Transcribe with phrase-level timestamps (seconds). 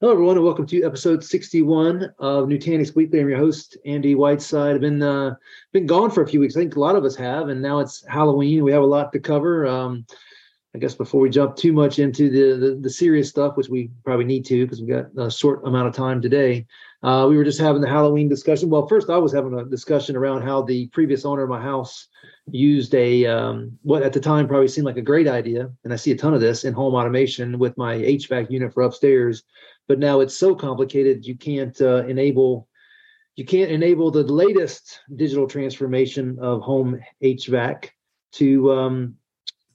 [0.00, 3.20] Hello, everyone, and welcome to episode 61 of Nutanix Weekly.
[3.20, 4.74] I'm your host, Andy Whiteside.
[4.74, 5.34] I've been uh,
[5.74, 6.56] been gone for a few weeks.
[6.56, 8.64] I think a lot of us have, and now it's Halloween.
[8.64, 9.66] We have a lot to cover.
[9.66, 10.06] Um,
[10.74, 13.90] I guess before we jump too much into the the, the serious stuff, which we
[14.02, 16.64] probably need to because we've got a short amount of time today,
[17.02, 18.70] uh, we were just having the Halloween discussion.
[18.70, 22.08] Well, first I was having a discussion around how the previous owner of my house
[22.52, 25.96] used a um, what at the time probably seemed like a great idea, and I
[25.96, 29.44] see a ton of this in home automation with my HVAC unit for upstairs
[29.90, 32.68] but now it's so complicated you can't uh, enable
[33.34, 37.88] you can't enable the latest digital transformation of home HVAC
[38.34, 39.16] to um,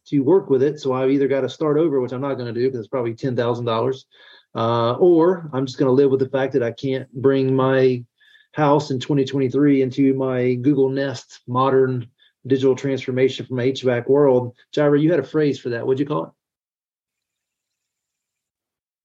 [0.08, 0.80] to work with it.
[0.80, 2.88] So I've either got to start over, which I'm not going to do because it's
[2.88, 4.06] probably ten thousand uh, dollars,
[4.54, 8.06] or I'm just going to live with the fact that I can't bring my
[8.54, 12.08] house in 2023 into my Google Nest modern
[12.48, 14.54] digital transformation from HVAC world.
[14.76, 15.86] Jirah, you had a phrase for that.
[15.86, 16.30] What'd you call it?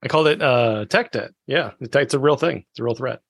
[0.03, 1.33] I called it uh, tech debt.
[1.47, 2.65] Yeah, it's a real thing.
[2.71, 3.21] It's a real threat.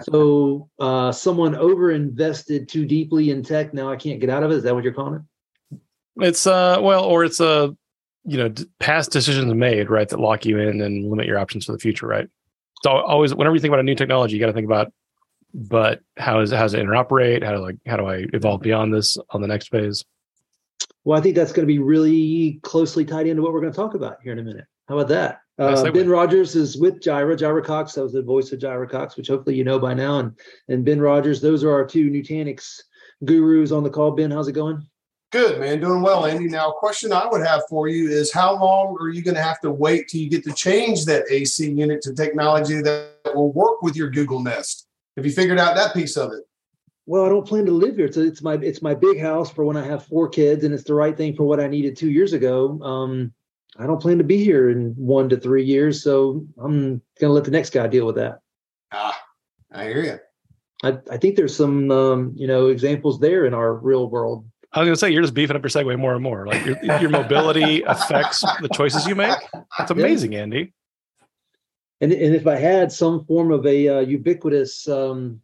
[0.00, 3.74] So uh, someone over invested too deeply in tech.
[3.74, 4.56] Now I can't get out of it.
[4.56, 5.14] Is that what you're calling
[5.70, 5.80] it?
[6.16, 7.76] It's uh well, or it's a
[8.24, 11.72] you know past decisions made right that lock you in and limit your options for
[11.72, 12.06] the future.
[12.06, 12.28] Right.
[12.82, 14.92] So always, whenever you think about a new technology, you got to think about,
[15.54, 17.44] but how is how does it interoperate?
[17.44, 20.04] How do like how do I evolve beyond this on the next phase?
[21.04, 23.76] Well, I think that's going to be really closely tied into what we're going to
[23.76, 24.64] talk about here in a minute.
[24.88, 25.40] How about that?
[25.56, 27.92] Uh, ben Rogers is with Jirah, Jirah Cox.
[27.92, 30.18] That was the voice of Jirah Cox, which hopefully you know by now.
[30.18, 30.32] And
[30.68, 32.80] and Ben Rogers, those are our two Nutanix
[33.24, 34.10] gurus on the call.
[34.10, 34.84] Ben, how's it going?
[35.30, 35.80] Good, man.
[35.80, 36.46] Doing well, Andy.
[36.46, 39.42] Now, a question I would have for you is how long are you going to
[39.42, 43.52] have to wait till you get to change that AC unit to technology that will
[43.52, 44.86] work with your Google Nest?
[45.16, 46.44] Have you figured out that piece of it?
[47.06, 48.06] Well, I don't plan to live here.
[48.06, 50.84] It's, it's my it's my big house for when I have four kids, and it's
[50.84, 52.80] the right thing for what I needed two years ago.
[52.82, 53.32] Um,
[53.78, 57.28] I don't plan to be here in one to three years, so I'm going to
[57.28, 58.40] let the next guy deal with that.
[58.92, 59.20] Ah,
[59.72, 60.18] I hear you.
[60.84, 64.46] I, I think there's some, um, you know, examples there in our real world.
[64.72, 66.46] I was going to say you're just beefing up your segue more and more.
[66.46, 69.38] Like your, your mobility affects the choices you make.
[69.78, 70.42] That's amazing, yeah.
[70.42, 70.72] Andy.
[72.04, 75.40] And and if I had some form of a uh, ubiquitous um,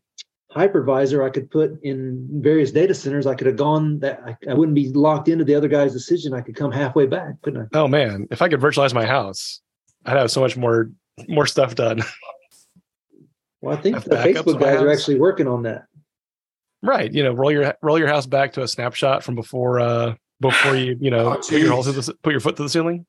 [0.54, 4.52] hypervisor I could put in various data centers, I could have gone that I, I,
[4.52, 6.34] wouldn't be locked into the other guy's decision.
[6.34, 7.78] I could come halfway back, couldn't I?
[7.78, 9.62] Oh man, if I could virtualize my house,
[10.04, 10.90] I'd have so much more
[11.28, 12.02] more stuff done.
[13.62, 15.84] Well, I think the Facebook guys are actually working on that.
[16.82, 17.12] Right.
[17.12, 20.76] You know, roll your roll your house back to a snapshot from before uh before
[20.76, 23.04] you, you know, oh, put your the, put your foot to the ceiling.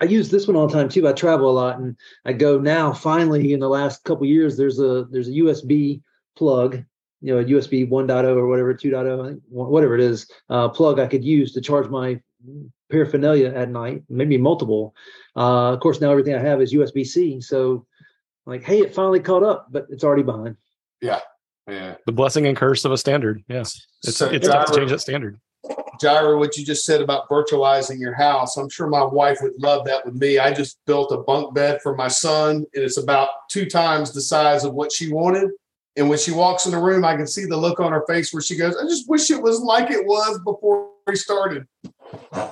[0.00, 1.08] I use this one all the time too.
[1.08, 2.92] I travel a lot, and I go now.
[2.92, 6.00] Finally, in the last couple years, there's a there's a USB
[6.36, 6.84] plug,
[7.20, 11.24] you know, a USB 1.0 or whatever, 2.0, whatever it is, uh, plug I could
[11.24, 12.20] use to charge my
[12.90, 14.94] paraphernalia at night, maybe multiple.
[15.36, 17.40] Uh, of course, now everything I have is USB C.
[17.40, 17.86] So,
[18.46, 20.56] like, hey, it finally caught up, but it's already behind.
[21.00, 21.20] Yeah,
[21.68, 21.96] yeah.
[22.06, 23.42] The blessing and curse of a standard.
[23.48, 25.38] Yeah, it's so it's tough to change that standard.
[26.00, 28.56] Jirah, what you just said about virtualizing your house.
[28.56, 30.38] I'm sure my wife would love that with me.
[30.38, 34.20] I just built a bunk bed for my son, and it's about two times the
[34.20, 35.50] size of what she wanted.
[35.96, 38.32] And when she walks in the room, I can see the look on her face
[38.32, 41.66] where she goes, I just wish it was like it was before we started.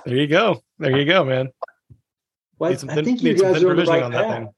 [0.05, 0.63] There you go.
[0.79, 1.51] There you go, man.
[2.59, 4.53] Well, I, I think you guys are on the right on path that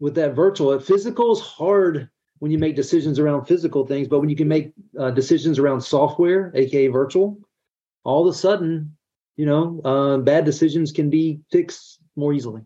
[0.00, 0.78] with that virtual.
[0.80, 2.08] Physical is hard
[2.38, 5.80] when you make decisions around physical things, but when you can make uh, decisions around
[5.80, 7.38] software, aka virtual,
[8.04, 8.96] all of a sudden,
[9.36, 12.62] you know, uh, bad decisions can be fixed more easily.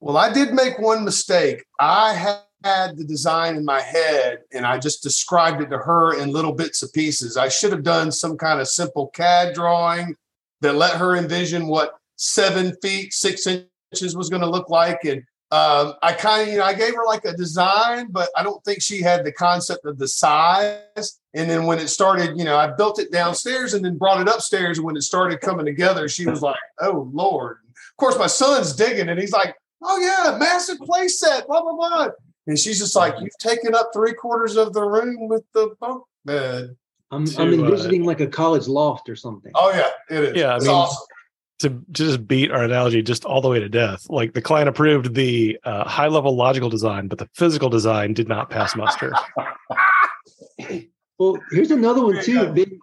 [0.00, 1.64] Well, I did make one mistake.
[1.80, 6.30] I had the design in my head and I just described it to her in
[6.30, 7.36] little bits and pieces.
[7.36, 10.14] I should have done some kind of simple CAD drawing
[10.60, 15.04] that let her envision what seven feet, six inches was going to look like.
[15.04, 18.42] And um, I kind of, you know, I gave her like a design, but I
[18.42, 21.20] don't think she had the concept of the size.
[21.34, 24.28] And then when it started, you know, I built it downstairs and then brought it
[24.28, 24.78] upstairs.
[24.78, 28.74] And when it started coming together, she was like, "Oh Lord!" Of course, my son's
[28.74, 32.08] digging, and he's like, "Oh yeah, massive play set, blah blah blah."
[32.46, 36.04] And she's just like, "You've taken up three quarters of the room with the bunk
[36.24, 36.76] bed."
[37.10, 39.52] I'm, to, I'm envisioning uh, like a college loft or something.
[39.54, 40.36] Oh yeah, it is.
[40.36, 41.06] Yeah, I mean, awesome
[41.62, 44.06] to, to just beat our analogy just all the way to death.
[44.08, 48.28] Like the client approved the uh, high level logical design, but the physical design did
[48.28, 49.12] not pass muster.
[51.18, 52.52] well, here's another one too.
[52.52, 52.78] Ben,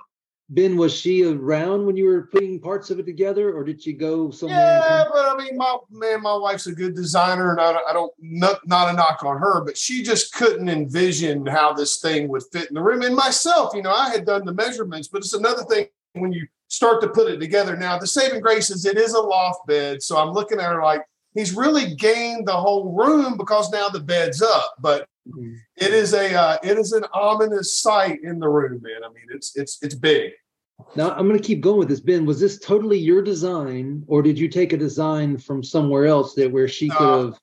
[0.50, 3.94] ben, was she around when you were putting parts of it together, or did she
[3.94, 4.58] go somewhere?
[4.58, 8.12] Yeah, but I mean, my man, my wife's a good designer, and I, I don't
[8.20, 12.44] not, not a knock on her, but she just couldn't envision how this thing would
[12.52, 13.04] fit in the room.
[13.04, 16.48] And myself, you know, I had done the measurements, but it's another thing when you
[16.70, 17.76] start to put it together.
[17.76, 20.02] Now, the saving grace is it is a loft bed.
[20.02, 24.00] So I'm looking at her like, he's really gained the whole room because now the
[24.00, 24.76] bed's up.
[24.80, 25.56] But mm-hmm.
[25.76, 29.04] it is a uh, it is an ominous sight in the room, man.
[29.04, 30.32] I mean, it's it's it's big.
[30.96, 32.00] Now I'm going to keep going with this.
[32.00, 36.36] Ben, was this totally your design, or did you take a design from somewhere else
[36.36, 37.40] that where she could have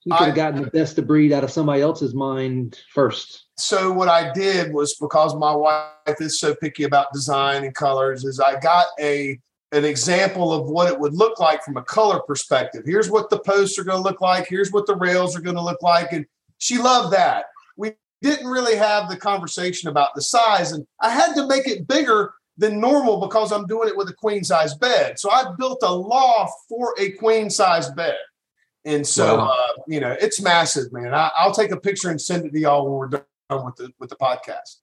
[0.00, 3.46] he could have gotten the best of breed out of somebody else's mind first?
[3.62, 8.24] So what I did was because my wife is so picky about design and colors,
[8.24, 9.38] is I got a
[9.70, 12.82] an example of what it would look like from a color perspective.
[12.84, 14.46] Here's what the posts are going to look like.
[14.48, 16.26] Here's what the rails are going to look like, and
[16.58, 17.44] she loved that.
[17.76, 21.86] We didn't really have the conversation about the size, and I had to make it
[21.86, 25.20] bigger than normal because I'm doing it with a queen size bed.
[25.20, 28.18] So I built a loft for a queen size bed.
[28.84, 29.54] And so, wow.
[29.54, 31.14] uh, you know, it's massive, man.
[31.14, 33.90] I, will take a picture and send it to y'all when we're done with the
[33.98, 34.76] with the podcast.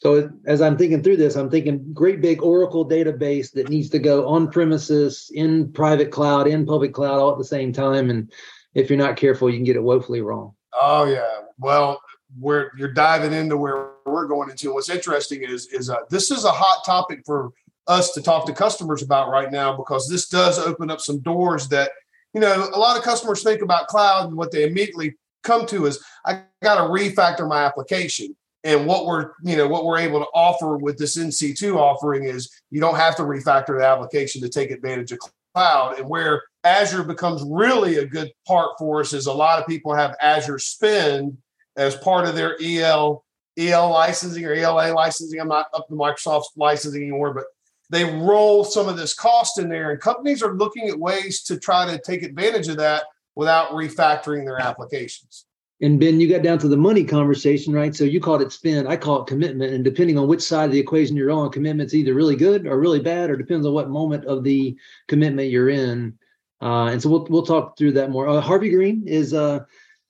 [0.00, 3.98] So as I'm thinking through this, I'm thinking great big Oracle database that needs to
[3.98, 8.10] go on premises, in private cloud, in public cloud, all at the same time.
[8.10, 8.30] And
[8.74, 10.54] if you're not careful, you can get it woefully wrong.
[10.78, 11.40] Oh yeah.
[11.58, 12.00] Well,
[12.38, 14.74] where you're diving into where we're going into.
[14.74, 17.50] What's interesting is is uh, this is a hot topic for
[17.86, 21.68] us to talk to customers about right now because this does open up some doors
[21.68, 21.92] that
[22.32, 25.14] you know a lot of customers think about cloud and what they immediately
[25.44, 28.34] come to is I got to refactor my application.
[28.64, 32.50] And what we're, you know, what we're able to offer with this NC2 offering is
[32.70, 35.18] you don't have to refactor the application to take advantage of
[35.54, 35.98] cloud.
[35.98, 39.94] And where Azure becomes really a good part for us is a lot of people
[39.94, 41.36] have Azure Spend
[41.76, 43.22] as part of their EL
[43.56, 45.40] EL licensing or ELA licensing.
[45.40, 47.44] I'm not up to Microsoft's licensing anymore, but
[47.90, 51.58] they roll some of this cost in there, and companies are looking at ways to
[51.58, 53.04] try to take advantage of that
[53.34, 55.46] without refactoring their applications.
[55.80, 57.94] And Ben, you got down to the money conversation, right?
[57.94, 59.74] So you called it spend, I call it commitment.
[59.74, 62.78] And depending on which side of the equation you're on, commitment's either really good or
[62.78, 64.76] really bad, or depends on what moment of the
[65.08, 66.16] commitment you're in.
[66.62, 68.28] Uh, and so we'll we'll talk through that more.
[68.28, 69.60] Uh, Harvey Green is uh,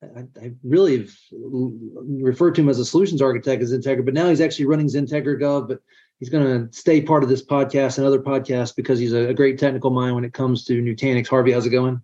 [0.02, 4.66] I, really referred to him as a solutions architect as Xentegra, but now he's actually
[4.66, 5.66] running Xentegra Gov.
[5.66, 5.80] But
[6.20, 9.34] he's going to stay part of this podcast and other podcasts because he's a, a
[9.34, 11.26] great technical mind when it comes to Nutanix.
[11.26, 12.02] Harvey, how's it going?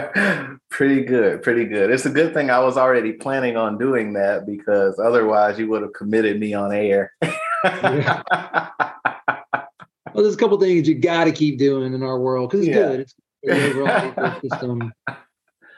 [0.70, 1.90] pretty good, pretty good.
[1.90, 5.82] It's a good thing I was already planning on doing that because otherwise you would
[5.82, 7.12] have committed me on air.
[7.20, 7.82] well,
[10.14, 12.88] there's a couple things you got to keep doing in our world because it's yeah.
[12.88, 13.00] good.
[13.00, 13.14] It's
[13.48, 14.92] overall system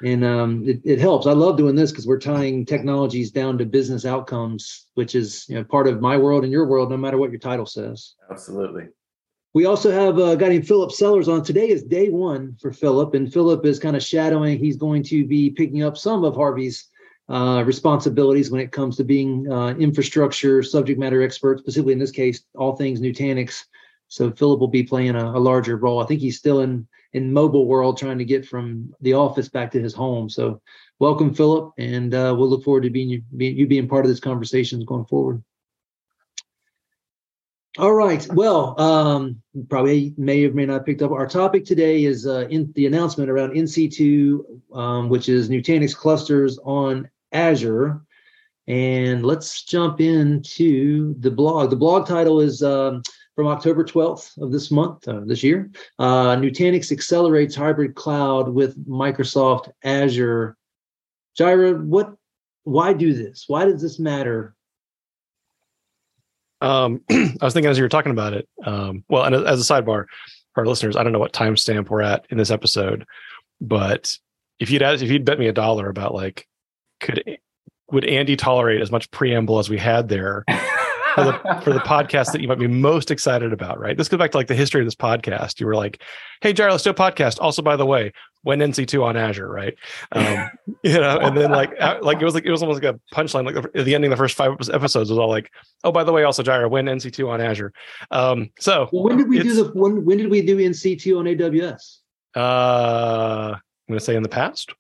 [0.03, 1.27] and um, it, it helps.
[1.27, 5.57] I love doing this because we're tying technologies down to business outcomes, which is you
[5.57, 8.15] know, part of my world and your world, no matter what your title says.
[8.31, 8.89] Absolutely.
[9.59, 11.43] We also have a guy named Philip Sellers on.
[11.43, 14.57] Today is day one for Philip, and Philip is kind of shadowing.
[14.57, 16.87] He's going to be picking up some of Harvey's
[17.29, 22.13] uh, responsibilities when it comes to being uh, infrastructure subject matter expert, specifically in this
[22.13, 23.65] case, all things Nutanix.
[24.07, 26.01] So Philip will be playing a, a larger role.
[26.01, 29.73] I think he's still in in mobile world trying to get from the office back
[29.73, 30.29] to his home.
[30.31, 30.63] So
[31.01, 34.09] welcome, Philip, and uh, we'll look forward to being you, being you being part of
[34.09, 35.43] this conversation going forward.
[37.79, 38.27] All right.
[38.35, 41.13] Well, um, probably may or may not picked up.
[41.13, 44.41] Our topic today is uh, in the announcement around NC2,
[44.75, 48.01] um, which is Nutanix clusters on Azure.
[48.67, 51.71] And let's jump into the blog.
[51.71, 53.01] The blog title is um,
[53.37, 55.71] from October 12th of this month, uh, this year.
[56.01, 60.57] Uh, Nutanix accelerates hybrid cloud with Microsoft Azure.
[61.39, 62.13] Jirah, what?
[62.65, 63.45] Why do this?
[63.47, 64.57] Why does this matter?
[66.61, 68.49] Um, I was thinking as you were talking about it.
[68.65, 70.07] Um, well, and as a sidebar,
[70.55, 73.05] for our listeners, I don't know what timestamp we're at in this episode,
[73.61, 74.17] but
[74.59, 76.47] if you'd asked, if you'd bet me a dollar about like,
[77.01, 77.39] could
[77.91, 80.45] would Andy tolerate as much preamble as we had there
[81.19, 83.97] for the for the podcast that you might be most excited about, right?
[83.97, 85.61] This goes back to like the history of this podcast.
[85.61, 86.03] You were like,
[86.41, 89.49] "Hey, Jared, let's do a podcast." Also, by the way, when NC two on Azure,
[89.49, 89.75] right?
[90.13, 90.51] Um,
[90.83, 91.71] you know, and then like
[92.03, 93.45] like it was like it was almost like a punchline.
[93.45, 95.51] Like the, the ending of the first five episodes was all like,
[95.85, 97.73] "Oh, by the way, also Jared, when NC two on Azure."
[98.11, 101.19] Um, so well, when did we do the when when did we do NC two
[101.19, 101.99] on AWS?
[102.37, 104.73] Uh, I'm going to say in the past.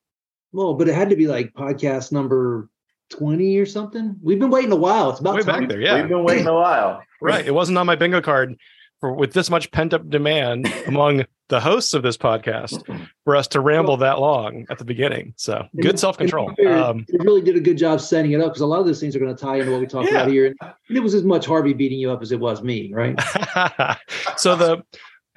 [0.52, 2.68] Well, but it had to be like podcast number
[3.11, 4.17] 20 or something.
[4.23, 5.11] We've been waiting a while.
[5.11, 5.61] It's about way time.
[5.61, 5.81] back there.
[5.81, 7.03] Yeah, we've been waiting a while.
[7.21, 7.47] right.
[7.47, 8.57] It wasn't on my bingo card
[9.00, 12.85] for with this much pent up demand among the hosts of this podcast
[13.25, 15.33] for us to ramble that long at the beginning.
[15.37, 16.50] So good self control.
[16.67, 19.00] Um, it really did a good job setting it up because a lot of those
[19.00, 20.19] things are going to tie into what we talked yeah.
[20.19, 20.55] about here.
[20.88, 23.19] And it was as much Harvey beating you up as it was me, right?
[24.37, 24.83] so the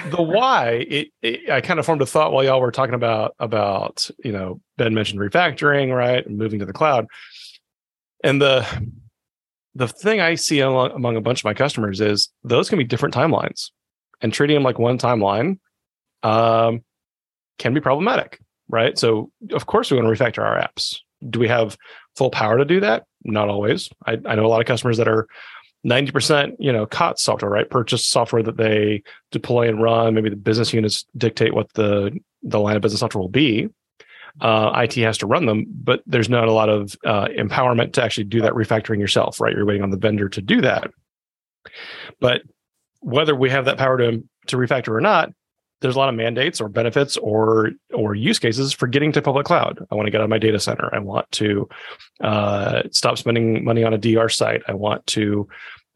[0.10, 3.36] the why it, it, i kind of formed a thought while y'all were talking about
[3.40, 7.06] about you know ben mentioned refactoring right and moving to the cloud
[8.24, 8.66] and the
[9.76, 13.16] the thing I see among, a bunch of my customers is those can be different
[13.16, 13.72] timelines,
[14.22, 15.60] and treating them like one timeline
[16.24, 16.84] um,
[17.58, 18.98] can be problematic, right?
[18.98, 20.98] So of course we want to refactor our apps.
[21.30, 21.78] Do we have
[22.16, 23.06] full power to do that?
[23.24, 23.90] Not always.
[24.06, 25.28] I, I know a lot of customers that are
[25.86, 29.02] 90% you know COT software right purchase software that they
[29.32, 33.20] deploy and run maybe the business units dictate what the the line of business software
[33.22, 33.68] will be
[34.40, 38.04] uh, it has to run them but there's not a lot of uh, empowerment to
[38.04, 40.92] actually do that refactoring yourself right you're waiting on the vendor to do that
[42.20, 42.42] but
[43.02, 45.32] whether we have that power to to refactor or not
[45.82, 49.46] there's a lot of mandates or benefits or or use cases for getting to public
[49.46, 49.80] cloud.
[49.92, 50.94] I want to get on my data center.
[50.94, 51.68] I want to
[52.24, 54.62] uh, stop spending money on a DR site.
[54.68, 55.48] I want to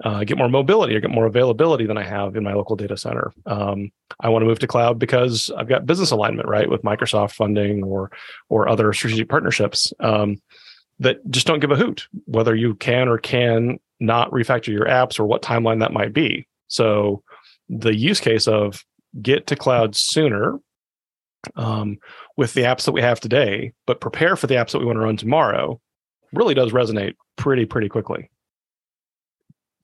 [0.04, 2.98] uh, get more mobility or get more availability than I have in my local data
[2.98, 3.34] center.
[3.46, 7.32] Um, I want to move to cloud because I've got business alignment, right, with Microsoft
[7.34, 8.12] funding or
[8.50, 10.38] or other strategic partnerships um,
[11.00, 15.20] that just don't give a hoot whether you can or can not refactor your apps
[15.20, 16.48] or what timeline that might be.
[16.68, 17.24] So
[17.70, 18.84] the use case of
[19.22, 20.60] get to cloud sooner
[21.56, 21.98] um,
[22.38, 24.98] with the apps that we have today, but prepare for the apps that we want
[24.98, 25.80] to run tomorrow
[26.34, 28.30] really does resonate pretty, pretty quickly.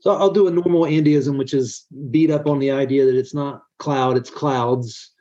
[0.01, 3.33] So I'll do a normal Andyism, which is beat up on the idea that it's
[3.33, 5.11] not cloud, it's clouds.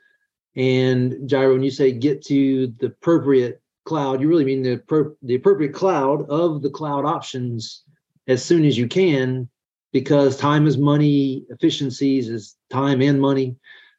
[0.55, 5.15] And Jirah, when you say get to the appropriate cloud, you really mean the, pro-
[5.21, 7.83] the appropriate cloud of the cloud options
[8.27, 9.47] as soon as you can,
[9.93, 13.55] because time is money, efficiencies is time and money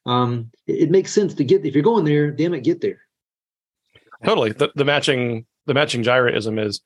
[0.06, 3.00] um, it, it, makes sense to get if you're going there, damn it, get there.
[4.24, 4.52] Totally.
[4.52, 6.80] The, the matching the matching gyraism is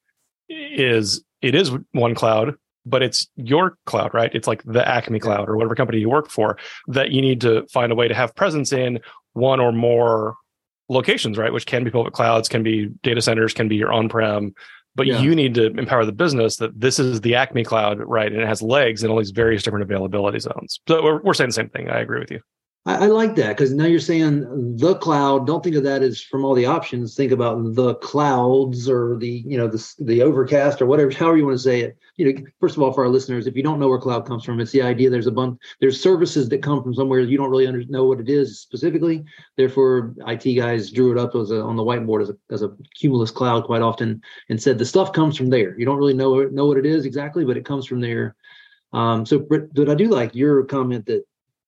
[0.49, 2.55] is it is one cloud,
[2.87, 4.31] but it's your cloud, right?
[4.33, 6.57] It's like the Acme cloud or whatever company you work for
[6.88, 9.00] that you need to find a way to have presence in
[9.35, 10.37] one or more
[10.88, 11.52] locations, right?
[11.52, 14.55] Which can be public clouds, can be data centers, can be your on-prem,
[14.95, 15.21] but yeah.
[15.21, 18.33] you need to empower the business that this is the Acme cloud, right?
[18.33, 20.81] And it has legs in all these various different availability zones.
[20.88, 21.90] So we're, we're saying the same thing.
[21.90, 22.40] I agree with you.
[22.87, 25.47] I, I like that because now you're saying the cloud.
[25.47, 27.14] Don't think of that as from all the options.
[27.14, 31.45] Think about the clouds or the you know the the overcast or whatever, however you
[31.45, 31.99] want to say it.
[32.16, 34.45] You know, first of all, for our listeners, if you don't know where cloud comes
[34.45, 37.50] from, it's the idea there's a bunch there's services that come from somewhere you don't
[37.50, 39.25] really under, know what it is specifically.
[39.57, 42.73] Therefore, IT guys drew it up as a, on the whiteboard as a as a
[42.95, 45.76] cumulus cloud quite often and said the stuff comes from there.
[45.78, 48.37] You don't really know know what it is exactly, but it comes from there.
[48.93, 51.25] Um, so, but, but I do like your comment that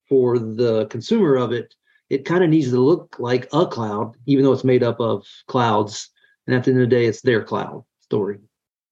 [0.08, 1.74] for the consumer of it,
[2.10, 5.26] it kind of needs to look like a cloud, even though it's made up of
[5.46, 6.10] clouds.
[6.46, 8.38] And at the end of the day, it's their cloud story.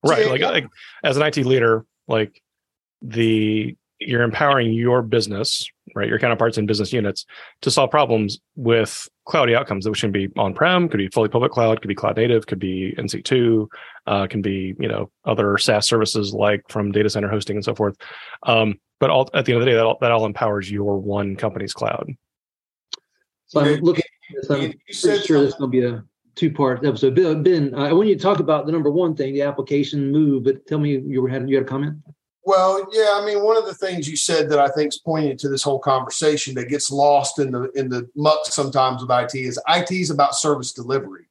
[0.04, 0.26] Right.
[0.26, 0.66] Like, like
[1.02, 2.42] as an IT leader, like
[3.02, 6.08] the you're empowering your business, right?
[6.08, 7.24] Your counterparts in business units
[7.62, 11.80] to solve problems with cloudy outcomes, which can be on-prem, could be fully public cloud,
[11.82, 13.66] could be cloud native, could be NC2,
[14.06, 17.74] uh, can be you know other SaaS services like from data center hosting and so
[17.74, 17.96] forth.
[18.44, 20.98] Um, but all, at the end of the day, that all, that all empowers your
[20.98, 22.08] one company's cloud.
[23.46, 24.50] So I'm looking at this.
[24.50, 26.02] I'm pretty sure this is going to be a
[26.34, 27.14] two-part episode.
[27.44, 30.44] Ben, I want you to talk about the number one thing, the application move.
[30.44, 31.96] But tell me, you were had you had a comment.
[32.46, 35.40] Well, yeah, I mean, one of the things you said that I think is poignant
[35.40, 39.34] to this whole conversation that gets lost in the in the muck sometimes with IT
[39.34, 41.26] is IT is about service delivery.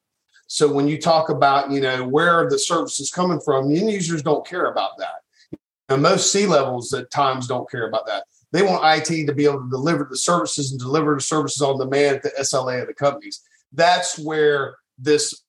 [0.47, 4.23] So when you talk about, you know, where the service is coming from, end users
[4.23, 5.99] don't care about that.
[5.99, 8.25] Most C levels at times don't care about that.
[8.51, 11.79] They want IT to be able to deliver the services and deliver the services on
[11.79, 13.41] demand at the SLA of the companies.
[13.71, 15.44] That's where this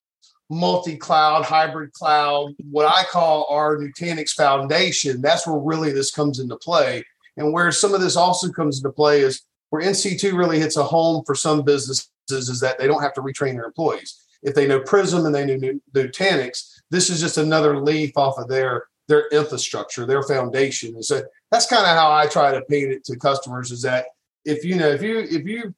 [0.49, 6.57] multi-cloud, hybrid cloud, what I call our Nutanix foundation, that's where really this comes into
[6.57, 7.05] play.
[7.37, 10.85] And where some of this also comes into play is where NC2 really hits a
[10.85, 14.23] home for some businesses is that they don't have to retrain their employees.
[14.43, 18.49] If they know Prism and they know Nutanix, this is just another leaf off of
[18.49, 20.95] their their infrastructure, their foundation.
[20.95, 21.23] And so
[21.53, 24.07] that's kind of how I try to paint it to customers is that
[24.45, 25.75] if you know if you if you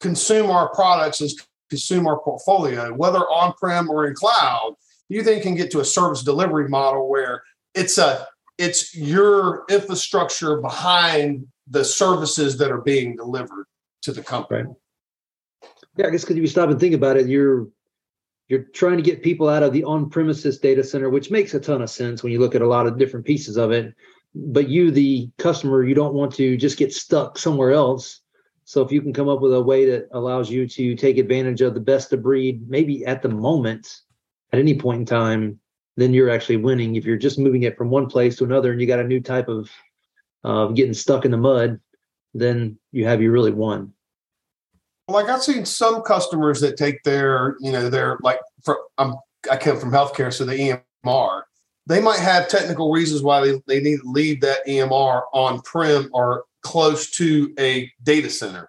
[0.00, 1.30] consume our products and
[1.72, 4.74] consume our portfolio, whether on-prem or in cloud,
[5.08, 7.42] you then can get to a service delivery model where
[7.74, 8.26] it's a
[8.58, 13.64] it's your infrastructure behind the services that are being delivered
[14.02, 14.64] to the company.
[14.64, 15.70] Right.
[15.96, 17.68] Yeah, I guess because if you stop and think about it, you're
[18.48, 21.80] you're trying to get people out of the on-premises data center, which makes a ton
[21.80, 23.94] of sense when you look at a lot of different pieces of it.
[24.34, 28.21] But you, the customer, you don't want to just get stuck somewhere else.
[28.72, 31.60] So if you can come up with a way that allows you to take advantage
[31.60, 34.00] of the best of breed, maybe at the moment,
[34.50, 35.60] at any point in time,
[35.98, 36.96] then you're actually winning.
[36.96, 39.20] If you're just moving it from one place to another and you got a new
[39.20, 39.70] type of
[40.42, 41.80] uh, getting stuck in the mud,
[42.32, 43.92] then you have you really won
[45.06, 49.16] like I've seen some customers that take their, you know, their like for I'm
[49.50, 51.42] I come from healthcare, so the EMR,
[51.86, 56.08] they might have technical reasons why they, they need to leave that EMR on prem
[56.14, 58.68] or close to a data center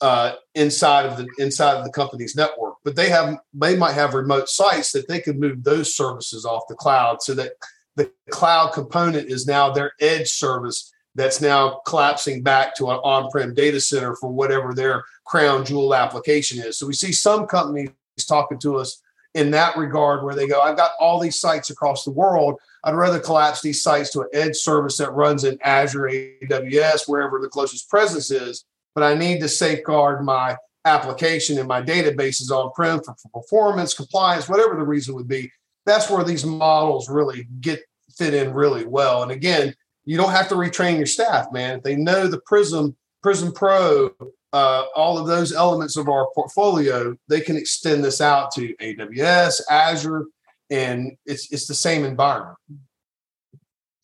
[0.00, 2.74] uh, inside of the inside of the company's network.
[2.84, 6.62] but they have they might have remote sites that they could move those services off
[6.68, 7.52] the cloud so that
[7.96, 13.54] the cloud component is now their edge service that's now collapsing back to an on-prem
[13.54, 16.78] data center for whatever their crown jewel application is.
[16.78, 17.90] So we see some companies
[18.26, 19.02] talking to us
[19.34, 22.58] in that regard where they go, I've got all these sites across the world.
[22.84, 26.10] I'd rather collapse these sites to an edge service that runs in Azure,
[26.44, 28.64] AWS, wherever the closest presence is.
[28.94, 33.94] But I need to safeguard my application and my databases on prem for, for performance,
[33.94, 35.50] compliance, whatever the reason would be.
[35.86, 37.80] That's where these models really get
[38.16, 39.22] fit in really well.
[39.22, 39.74] And again,
[40.04, 41.78] you don't have to retrain your staff, man.
[41.78, 44.10] If they know the Prism, Prism Pro,
[44.52, 49.60] uh, all of those elements of our portfolio, they can extend this out to AWS,
[49.70, 50.24] Azure,
[50.72, 52.56] and it's it's the same environment.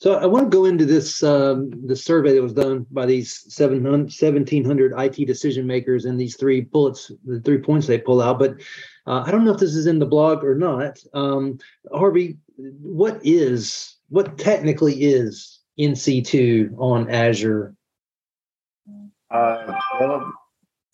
[0.00, 3.42] So I want to go into this um, the survey that was done by these
[3.56, 8.38] 1,700 IT decision makers and these three bullets, the three points they pull out.
[8.38, 8.60] But
[9.08, 11.00] uh, I don't know if this is in the blog or not.
[11.14, 11.58] Um,
[11.92, 17.74] Harvey, what is what technically is NC2 on Azure?
[19.30, 20.32] Uh, well,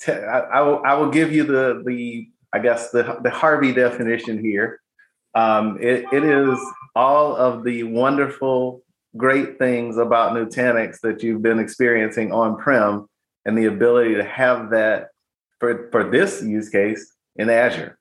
[0.01, 3.73] te- I, I, will, I will give you the, the I guess, the, the Harvey
[3.73, 4.81] definition here.
[5.35, 6.59] Um, it, it is
[6.95, 8.83] all of the wonderful,
[9.17, 13.07] great things about Nutanix that you've been experiencing on prem
[13.45, 15.09] and the ability to have that
[15.59, 17.99] for, for this use case in Azure.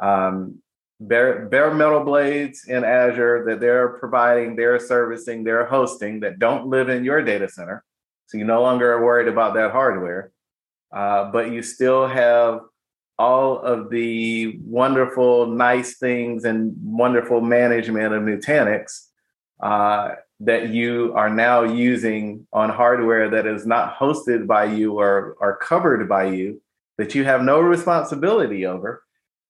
[0.00, 0.60] Um,
[1.00, 6.66] bare, bare metal blades in Azure that they're providing, they're servicing, they're hosting that don't
[6.66, 7.84] live in your data center.
[8.26, 10.32] So you no longer are worried about that hardware,
[10.94, 12.60] uh, but you still have
[13.18, 19.06] all of the wonderful, nice things and wonderful management of Nutanix
[19.60, 25.36] uh, that you are now using on hardware that is not hosted by you or,
[25.40, 26.62] or covered by you,
[26.96, 29.02] that you have no responsibility over.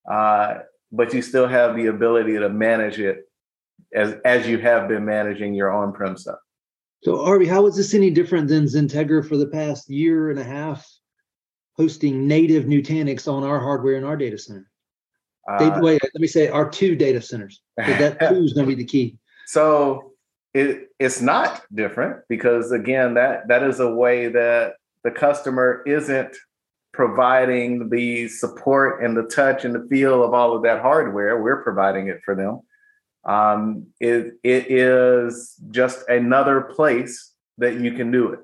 [0.09, 0.59] Uh,
[0.91, 3.29] but you still have the ability to manage it
[3.93, 6.39] as as you have been managing your on-prem stuff.
[7.03, 10.43] So, Harvey, how is this any different than Xentegra for the past year and a
[10.43, 10.85] half,
[11.79, 14.69] hosting native Nutanix on our hardware in our data center?
[15.47, 17.61] Uh, wait, let me say our two data centers.
[17.77, 19.17] That two is going to be the key.
[19.47, 20.11] So
[20.53, 26.35] it it's not different because again, that that is a way that the customer isn't
[26.91, 31.41] providing the support and the touch and the feel of all of that hardware.
[31.41, 32.61] We're providing it for them.
[33.23, 38.39] Um, it, it is just another place that you can do it.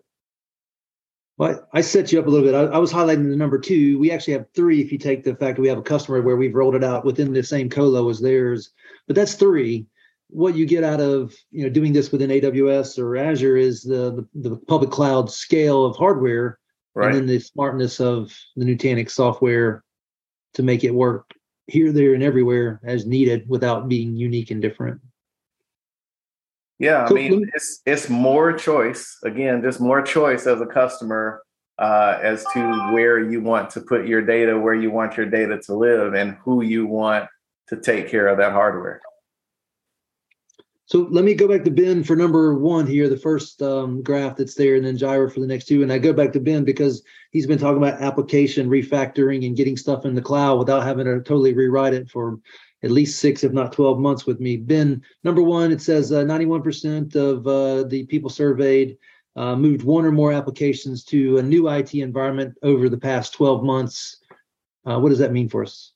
[1.37, 2.55] Well, I set you up a little bit.
[2.55, 3.99] I, I, was highlighting the number two.
[3.99, 6.37] We actually have three if you take the fact that we have a customer where
[6.37, 8.71] we've rolled it out within the same colo as theirs.
[9.07, 9.85] But that's three.
[10.29, 14.25] What you get out of you know doing this within AWS or Azure is the
[14.33, 16.57] the, the public cloud scale of hardware
[16.95, 17.07] right.
[17.07, 19.83] and then the smartness of the Nutanix software
[20.53, 21.31] to make it work
[21.67, 25.01] here, there, and everywhere as needed without being unique and different.
[26.79, 29.17] Yeah, I mean, it's it's more choice.
[29.23, 31.41] Again, just more choice as a customer
[31.79, 35.57] uh, as to where you want to put your data, where you want your data
[35.65, 37.29] to live, and who you want
[37.69, 39.01] to take care of that hardware.
[40.87, 44.37] So let me go back to Ben for number one here, the first um, graph
[44.37, 45.81] that's there, and then Jirah for the next two.
[45.81, 49.77] And I go back to Ben because he's been talking about application refactoring and getting
[49.77, 52.37] stuff in the cloud without having to totally rewrite it for
[52.83, 54.57] at least six, if not 12 months with me.
[54.57, 58.95] Ben, number one, it says uh, 91% of uh, the people surveyed
[59.35, 63.63] uh, moved one or more applications to a new IT environment over the past 12
[63.63, 64.17] months.
[64.85, 65.94] Uh, what does that mean for us?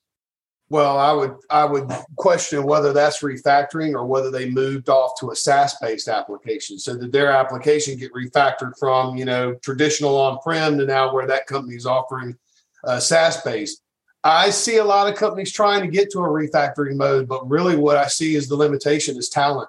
[0.70, 5.32] Well, I would I would question whether that's refactoring or whether they moved off to
[5.32, 6.78] a SaaS based application.
[6.78, 11.26] So did their application get refactored from you know traditional on prem to now where
[11.26, 12.36] that company is offering
[12.84, 13.82] uh, SaaS based.
[14.22, 17.76] I see a lot of companies trying to get to a refactoring mode, but really
[17.76, 19.68] what I see is the limitation is talent.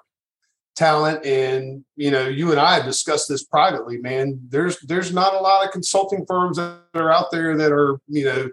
[0.76, 4.40] Talent and you know you and I have discussed this privately, man.
[4.48, 8.24] There's there's not a lot of consulting firms that are out there that are you
[8.24, 8.50] know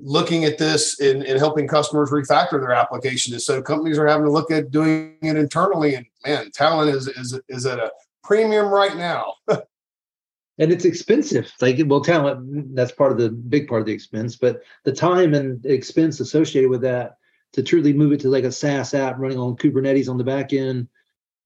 [0.00, 3.32] looking at this and, and helping customers refactor their application.
[3.32, 5.94] And so companies are having to look at doing it internally.
[5.94, 7.90] And man, talent is is is at a
[8.22, 9.34] premium right now.
[9.48, 11.50] and it's expensive.
[11.60, 15.34] Like well, talent that's part of the big part of the expense, but the time
[15.34, 17.16] and expense associated with that
[17.52, 20.52] to truly move it to like a SaaS app running on Kubernetes on the back
[20.52, 20.88] end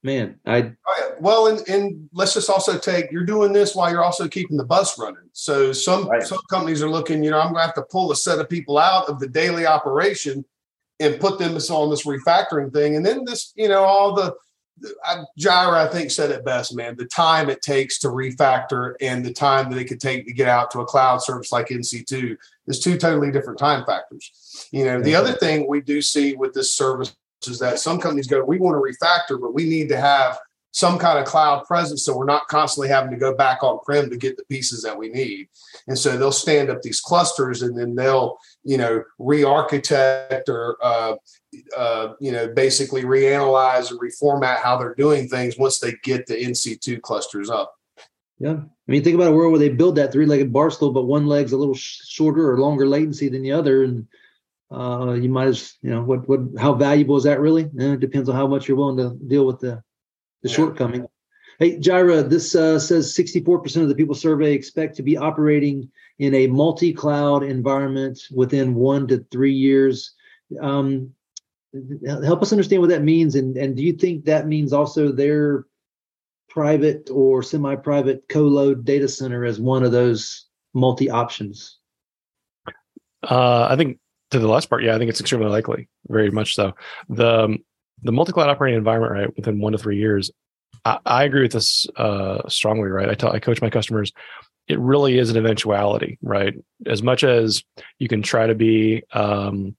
[0.03, 0.73] man, I
[1.21, 4.65] well, and, and let's just also take you're doing this while you're also keeping the
[4.65, 5.29] bus running.
[5.33, 6.23] So some right.
[6.23, 8.49] some companies are looking, you know, I'm going to have to pull a set of
[8.49, 10.45] people out of the daily operation
[11.01, 14.35] and put them on this refactoring thing, and then this, you know, all the
[15.05, 16.97] I, Jirah, I think, said it best, man.
[16.97, 20.49] The time it takes to refactor and the time that it could take to get
[20.49, 24.69] out to a cloud service like NC2 is two totally different time factors.
[24.71, 28.27] You know, the other thing we do see with this service is that some companies
[28.27, 30.39] go, we want to refactor, but we need to have
[30.73, 34.11] some kind of cloud presence so we're not constantly having to go back on prem
[34.11, 35.49] to get the pieces that we need.
[35.87, 41.15] And so they'll stand up these clusters and then they'll you know re-architect or uh,
[41.77, 46.35] uh, you know basically reanalyze and reformat how they're doing things once they get the
[46.35, 47.75] nc2 clusters up.
[48.39, 48.53] Yeah.
[48.53, 51.27] I mean think about a world where they build that three-legged bar stool but one
[51.27, 54.07] leg's a little shorter or longer latency than the other and
[54.71, 57.65] uh, you might as you know what what how valuable is that really?
[57.65, 59.83] Eh, it depends on how much you're willing to deal with the
[60.43, 60.55] the yeah.
[60.55, 61.07] shortcoming.
[61.59, 66.35] Hey Jirah this uh, says 64% of the people surveyed expect to be operating in
[66.35, 70.15] a multi-cloud environment within one to three years.
[70.61, 71.15] Um,
[72.07, 75.67] help us understand what that means and and do you think that means also their
[76.49, 81.79] private or semi-private co-load data center as one of those multi options
[83.25, 83.99] uh, i think
[84.31, 86.75] to the last part, yeah, I think it's extremely likely, very much so.
[87.09, 87.59] The um,
[88.03, 90.31] the multi cloud operating environment, right, within one to three years,
[90.85, 93.09] I, I agree with this uh, strongly, right.
[93.09, 94.13] I tell I coach my customers,
[94.69, 96.55] it really is an eventuality, right?
[96.87, 97.65] As much as
[97.99, 99.77] you can try to be um,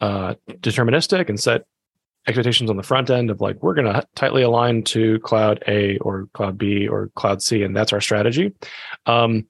[0.00, 1.64] uh, deterministic and set
[2.28, 5.96] expectations on the front end of like we're going to tightly align to cloud A
[5.98, 8.52] or cloud B or cloud C, and that's our strategy.
[9.06, 9.46] Um,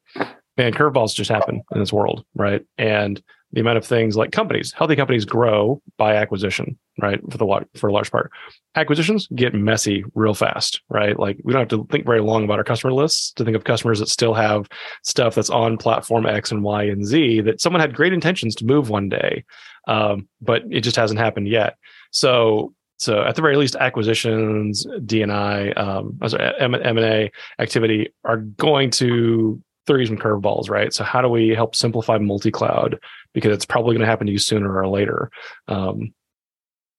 [0.56, 2.64] man, curveballs just happen in this world, right?
[2.78, 7.20] And the amount of things like companies, healthy companies grow by acquisition, right?
[7.30, 8.30] For the for a large part,
[8.74, 11.18] acquisitions get messy real fast, right?
[11.18, 13.64] Like we don't have to think very long about our customer lists to think of
[13.64, 14.68] customers that still have
[15.02, 18.66] stuff that's on platform X and Y and Z that someone had great intentions to
[18.66, 19.44] move one day,
[19.88, 21.76] um, but it just hasn't happened yet.
[22.10, 26.18] So so at the very least, acquisitions, DNI, um,
[26.58, 30.92] M and A activity are going to you some curveballs, right?
[30.92, 32.98] So how do we help simplify multi-cloud
[33.32, 35.30] because it's probably going to happen to you sooner or later.
[35.68, 36.14] Um,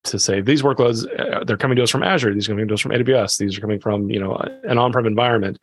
[0.04, 2.73] to say these workloads uh, they're coming to us from Azure, these are coming to
[2.73, 5.60] us from AWS, these are coming from you know an on-prem environment.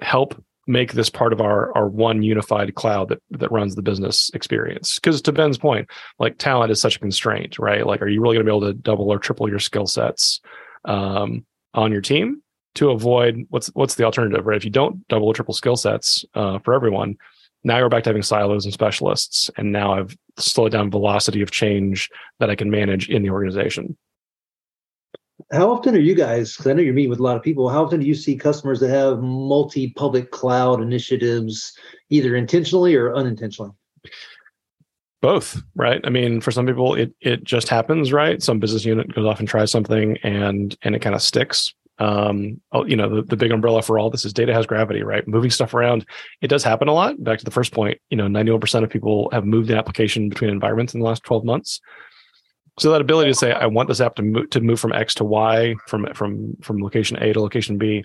[0.00, 4.30] Help make this part of our our one unified cloud that that runs the business
[4.32, 4.98] experience.
[4.98, 5.88] Because to Ben's point,
[6.18, 7.86] like talent is such a constraint, right?
[7.86, 10.40] Like, are you really going to be able to double or triple your skill sets
[10.84, 12.42] um, on your team?
[12.76, 14.56] To avoid what's what's the alternative, right?
[14.56, 17.16] If you don't double or triple skill sets uh, for everyone,
[17.64, 21.50] now you're back to having silos and specialists, and now I've slowed down velocity of
[21.50, 22.08] change
[22.38, 23.96] that I can manage in the organization.
[25.52, 26.52] How often are you guys?
[26.52, 27.68] Because I know you're meeting with a lot of people.
[27.68, 31.72] How often do you see customers that have multi-public cloud initiatives,
[32.08, 33.72] either intentionally or unintentionally?
[35.22, 39.12] both right i mean for some people it it just happens right some business unit
[39.14, 43.08] goes off and tries something and and it kind of sticks um oh, you know
[43.08, 45.26] the, the big umbrella for all this is data has gravity right?
[45.26, 46.04] Moving stuff around
[46.42, 47.22] it does happen a lot.
[47.22, 50.50] Back to the first point you know 91% of people have moved an application between
[50.50, 51.80] environments in the last 12 months.
[52.78, 55.14] So that ability to say i want this app to move to move from x
[55.14, 58.04] to y from from from location a to location b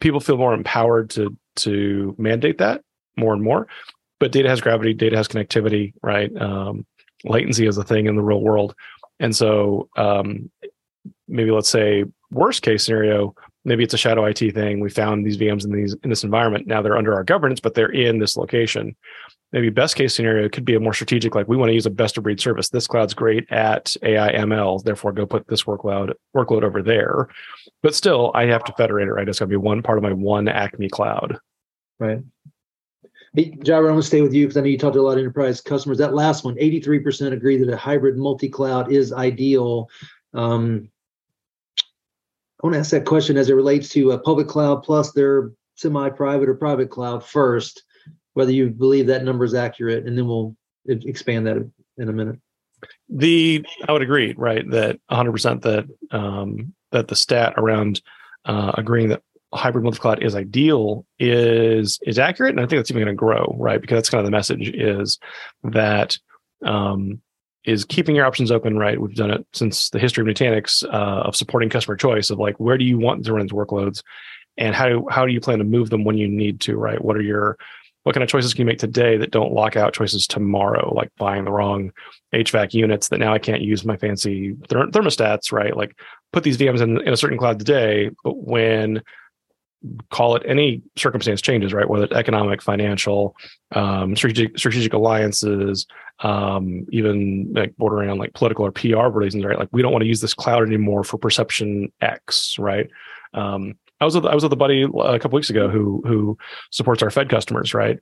[0.00, 2.82] people feel more empowered to to mandate that
[3.16, 3.68] more and more.
[4.18, 6.34] But data has gravity data has connectivity right?
[6.40, 6.86] Um,
[7.24, 8.74] latency is a thing in the real world.
[9.18, 10.50] And so um,
[11.28, 14.80] maybe let's say worst case scenario, maybe it's a shadow IT thing.
[14.80, 16.66] We found these VMs in these in this environment.
[16.66, 18.96] Now they're under our governance, but they're in this location.
[19.52, 21.90] Maybe best case scenario could be a more strategic, like we want to use a
[21.90, 22.68] best of breed service.
[22.68, 27.28] This cloud's great at AI ML, therefore go put this workload workload over there.
[27.82, 29.28] But still, I have to federate it, right?
[29.28, 31.38] It's gonna be one part of my one Acme cloud.
[31.98, 32.20] Right.
[33.34, 35.02] Hey, Jirah, I'm going to stay with you because I know you talked to a
[35.02, 35.98] lot of enterprise customers.
[35.98, 39.88] That last one, 83% agree that a hybrid multi-cloud is ideal.
[40.34, 40.90] Um,
[42.62, 45.50] I want to ask that question as it relates to a public cloud plus their
[45.76, 47.84] semi-private or private cloud first,
[48.34, 50.54] whether you believe that number is accurate, and then we'll
[50.86, 51.56] expand that
[51.96, 52.38] in a minute.
[53.08, 58.02] The I would agree, right, that 100% that um, that the stat around
[58.44, 63.04] uh, agreeing that hybrid multi-cloud is ideal is is accurate, and I think that's even
[63.04, 63.80] going to grow, right?
[63.80, 65.18] Because that's kind of the message is
[65.64, 66.18] that
[66.64, 67.20] um,
[67.64, 69.00] is keeping your options open, right?
[69.00, 72.58] We've done it since the history of Nutanix uh, of supporting customer choice of like,
[72.58, 74.02] where do you want to run these workloads?
[74.56, 77.02] And how how do you plan to move them when you need to, right?
[77.02, 77.58] What are your,
[78.02, 81.10] what kind of choices can you make today that don't lock out choices tomorrow, like
[81.18, 81.92] buying the wrong
[82.34, 85.76] HVAC units that now I can't use my fancy thermostats, right?
[85.76, 85.96] Like
[86.32, 89.02] put these VMs in, in a certain cloud today, but when
[90.10, 91.88] call it any circumstance changes, right?
[91.88, 93.34] Whether it's economic, financial,
[93.74, 95.86] um, strategic, strategic alliances,
[96.20, 99.58] um, even like bordering on like political or PR reasons, right?
[99.58, 102.88] Like we don't want to use this cloud anymore for perception X, right?
[103.32, 106.38] Um, I was with, I was with a buddy a couple weeks ago who who
[106.70, 107.98] supports our Fed customers, right?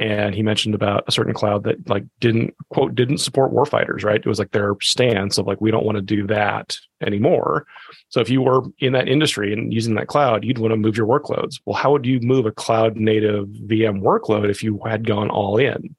[0.00, 4.16] And he mentioned about a certain cloud that like didn't quote didn't support warfighters, right?
[4.16, 7.66] It was like their stance of like we don't want to do that anymore.
[8.08, 10.96] So if you were in that industry and using that cloud, you'd want to move
[10.96, 11.60] your workloads.
[11.66, 15.58] Well, how would you move a cloud native VM workload if you had gone all
[15.58, 15.94] in?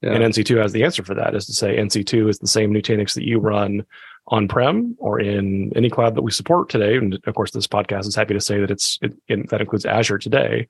[0.00, 0.14] Yeah.
[0.14, 3.12] And NC2 has the answer for that is to say NC2 is the same Nutanix
[3.14, 3.84] that you run
[4.28, 6.96] on-prem or in any cloud that we support today.
[6.96, 9.84] And of course, this podcast is happy to say that it's it, it, that includes
[9.84, 10.68] Azure today.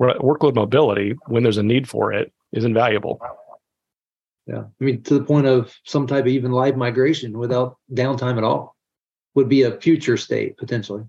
[0.00, 3.20] Workload mobility, when there's a need for it, is invaluable.
[4.46, 8.36] Yeah, I mean to the point of some type of even live migration without downtime
[8.36, 8.76] at all
[9.34, 11.02] would be a future state potentially.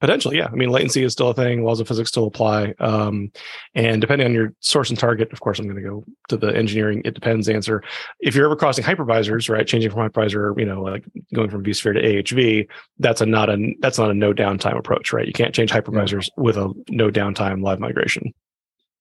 [0.00, 0.48] Potentially, yeah.
[0.50, 1.62] I mean, latency is still a thing.
[1.62, 2.74] Laws of physics still apply.
[2.80, 3.30] Um,
[3.74, 6.56] and depending on your source and target, of course, I'm going to go to the
[6.56, 7.02] engineering.
[7.04, 7.84] It depends answer.
[8.18, 11.92] If you're ever crossing hypervisors, right, changing from hypervisor, you know, like going from vSphere
[11.92, 12.66] to AHV,
[12.98, 15.26] that's a not a that's not a no downtime approach, right?
[15.26, 18.32] You can't change hypervisors with a no downtime live migration.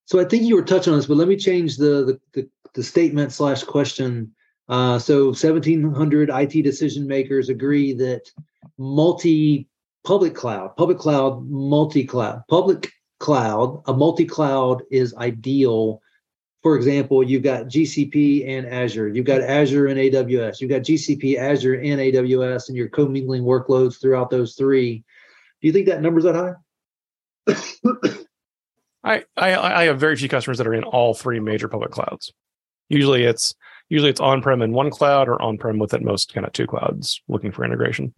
[0.04, 2.50] So I think you were touching on this, but let me change the the, the,
[2.74, 4.34] the statement slash question.
[4.68, 8.30] Uh, so 1,700 IT decision makers agree that
[8.78, 9.69] multi
[10.06, 16.02] public cloud, public cloud, multi cloud, public cloud, a multi cloud is ideal.
[16.62, 21.38] For example, you've got GCP and Azure, you've got Azure and AWS, you've got GCP,
[21.38, 25.04] Azure, and AWS, and you're commingling workloads throughout those three.
[25.62, 26.56] Do you think that number's that high?
[29.04, 32.34] I, I I have very few customers that are in all three major public clouds.
[32.90, 33.54] Usually it's
[33.88, 37.22] usually it's on-prem in one cloud or on-prem with at most kind of two clouds
[37.28, 38.14] looking for integration.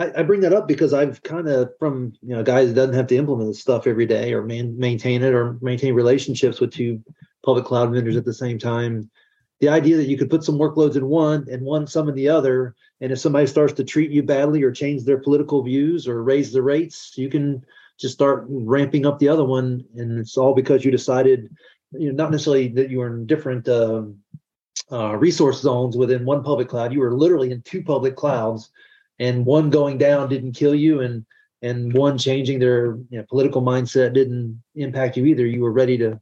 [0.00, 2.94] I, I bring that up because I've kind of from you know guys that doesn't
[2.94, 6.72] have to implement this stuff every day or man, maintain it or maintain relationships with
[6.72, 7.02] two
[7.44, 9.10] public cloud vendors at the same time.
[9.60, 12.30] The idea that you could put some workloads in one and one some in the
[12.30, 16.22] other, and if somebody starts to treat you badly or change their political views or
[16.22, 17.62] raise the rates, you can
[17.98, 21.54] just start ramping up the other one, and it's all because you decided,
[21.92, 24.04] you know, not necessarily that you were in different uh,
[24.90, 26.90] uh, resource zones within one public cloud.
[26.90, 28.70] You were literally in two public clouds
[29.20, 31.24] and one going down didn't kill you and
[31.62, 35.46] and one changing their you know, political mindset didn't impact you either.
[35.46, 36.18] You were ready to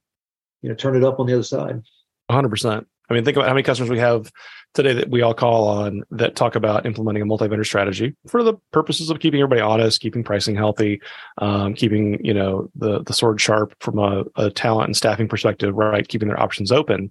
[0.61, 1.83] you know turn it up on the other side.
[2.31, 4.31] 100% i mean think about how many customers we have
[4.75, 8.53] today that we all call on that talk about implementing a multi-vendor strategy for the
[8.71, 11.01] purposes of keeping everybody honest keeping pricing healthy
[11.39, 15.75] um, keeping you know the the sword sharp from a, a, talent and staffing perspective
[15.75, 16.09] right?
[16.09, 17.11] Keeping their options open.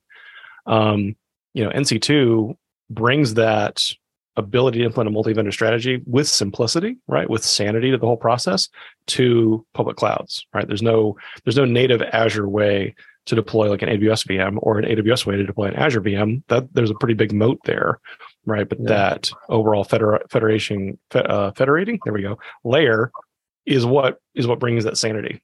[0.68, 1.16] Um,
[1.56, 2.56] you know nc2
[2.92, 3.82] brings that
[4.38, 8.70] ability to implement a multi-vendor strategy with simplicity, right, with sanity to the whole process
[9.08, 10.68] to public clouds, right?
[10.68, 12.96] There's no there's no native Azure way
[13.26, 16.44] to deploy like an AWS VM or an AWS way to deploy an Azure VM.
[16.48, 18.00] That there's a pretty big moat there,
[18.46, 18.68] right?
[18.68, 18.90] But yeah.
[18.90, 23.12] that overall feder- federation uh, federating, there we go, layer
[23.66, 25.42] is what is what brings that sanity.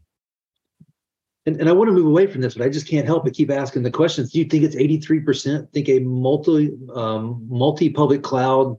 [1.45, 3.33] And, and I want to move away from this, but I just can't help but
[3.33, 4.31] keep asking the questions.
[4.31, 5.69] Do you think it's 83%?
[5.73, 8.77] Think a multi um, multi public cloud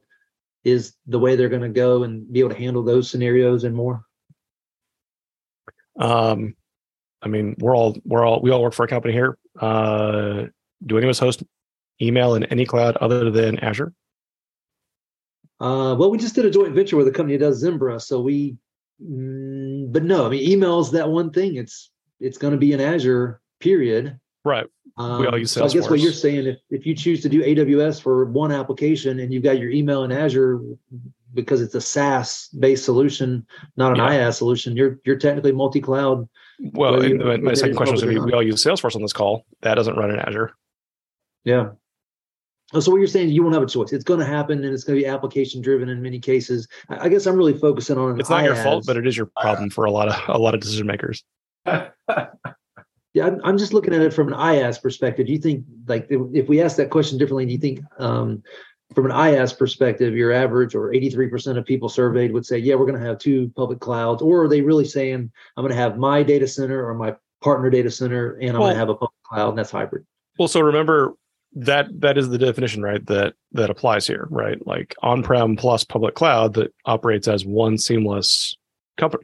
[0.64, 3.74] is the way they're going to go and be able to handle those scenarios and
[3.74, 4.04] more?
[5.98, 6.54] Um,
[7.22, 9.38] I mean, we're all we're all we all work for a company here.
[9.58, 10.44] Uh,
[10.84, 11.42] do any of us host
[12.02, 13.92] email in any cloud other than Azure?
[15.60, 18.20] Uh, well, we just did a joint venture with a company that does Zimbra, so
[18.20, 18.56] we.
[19.02, 21.56] Mm, but no, I mean, email is that one thing.
[21.56, 23.40] It's it's going to be in Azure.
[23.60, 24.18] Period.
[24.44, 24.66] Right.
[24.96, 25.54] Um, we all use Salesforce.
[25.54, 28.52] So I guess what you're saying, if, if you choose to do AWS for one
[28.52, 30.60] application and you've got your email in Azure
[31.32, 33.44] because it's a SaaS based solution,
[33.76, 34.10] not an yeah.
[34.10, 36.28] IaaS solution, you're you're technically multi-cloud.
[36.72, 39.44] Well, my, my second question is: we, we all use Salesforce on this call.
[39.62, 40.52] That doesn't run in Azure.
[41.44, 41.70] Yeah.
[42.72, 43.92] Oh, so what you're saying, you won't have a choice.
[43.92, 46.66] It's going to happen, and it's going to be application driven in many cases.
[46.88, 48.18] I guess I'm really focusing on.
[48.20, 48.46] It's not IaaS.
[48.46, 50.86] your fault, but it is your problem for a lot of a lot of decision
[50.86, 51.24] makers.
[53.14, 55.26] Yeah, I'm, I'm just looking at it from an IaaS perspective.
[55.26, 58.42] Do you think, like, if we ask that question differently, do you think, um,
[58.92, 62.86] from an IaaS perspective, your average or 83% of people surveyed would say, yeah, we're
[62.86, 64.20] going to have two public clouds?
[64.20, 67.70] Or are they really saying, I'm going to have my data center or my partner
[67.70, 70.04] data center and I'm well, going to have a public cloud and that's hybrid?
[70.38, 71.14] Well, so remember
[71.54, 73.04] that that is the definition, right?
[73.06, 74.64] That that applies here, right?
[74.66, 78.56] Like on-prem plus public cloud that operates as one seamless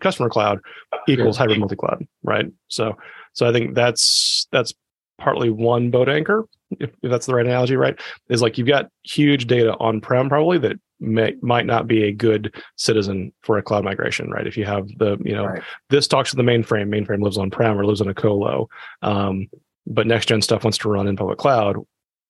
[0.01, 0.61] customer cloud
[1.09, 2.47] equals hybrid multi-cloud, right?
[2.69, 2.97] So
[3.33, 4.73] so I think that's that's
[5.19, 6.47] partly one boat anchor.
[6.79, 7.99] if, if that's the right analogy, right?
[8.29, 12.13] Is like you've got huge data on prem probably that may might not be a
[12.13, 14.47] good citizen for a cloud migration, right?
[14.47, 15.63] If you have the, you know, Right.
[15.89, 18.69] this talks to the mainframe, mainframe lives on prem or lives on a colo,
[19.03, 19.49] um,
[19.87, 21.77] but next gen stuff wants to run in public cloud.